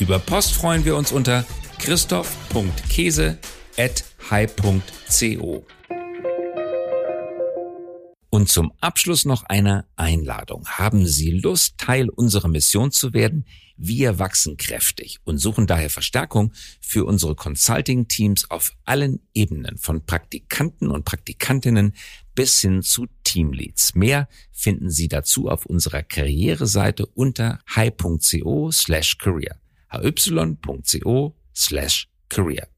Über 0.00 0.18
Post 0.18 0.54
freuen 0.54 0.84
wir 0.84 0.96
uns 0.96 1.12
unter 1.12 1.44
christoph.käse 1.78 3.38
at 3.78 4.02
high.co. 4.28 5.64
Und 8.36 8.50
zum 8.50 8.70
Abschluss 8.82 9.24
noch 9.24 9.44
eine 9.44 9.86
Einladung. 9.96 10.68
Haben 10.68 11.06
Sie 11.06 11.30
Lust, 11.30 11.78
Teil 11.78 12.10
unserer 12.10 12.48
Mission 12.48 12.90
zu 12.92 13.14
werden? 13.14 13.46
Wir 13.78 14.18
wachsen 14.18 14.58
kräftig 14.58 15.20
und 15.24 15.38
suchen 15.38 15.66
daher 15.66 15.88
Verstärkung 15.88 16.52
für 16.82 17.06
unsere 17.06 17.34
Consulting-Teams 17.34 18.50
auf 18.50 18.74
allen 18.84 19.20
Ebenen, 19.32 19.78
von 19.78 20.04
Praktikanten 20.04 20.90
und 20.90 21.06
Praktikantinnen 21.06 21.94
bis 22.34 22.60
hin 22.60 22.82
zu 22.82 23.06
Teamleads. 23.24 23.94
Mehr 23.94 24.28
finden 24.52 24.90
Sie 24.90 25.08
dazu 25.08 25.48
auf 25.48 25.64
unserer 25.64 26.02
Karriereseite 26.02 27.06
unter 27.06 27.60
hi.co 27.74 28.70
slash 28.70 29.16
career. 29.16 29.56
hy.co 29.90 31.34
slash 31.54 32.06
career. 32.28 32.68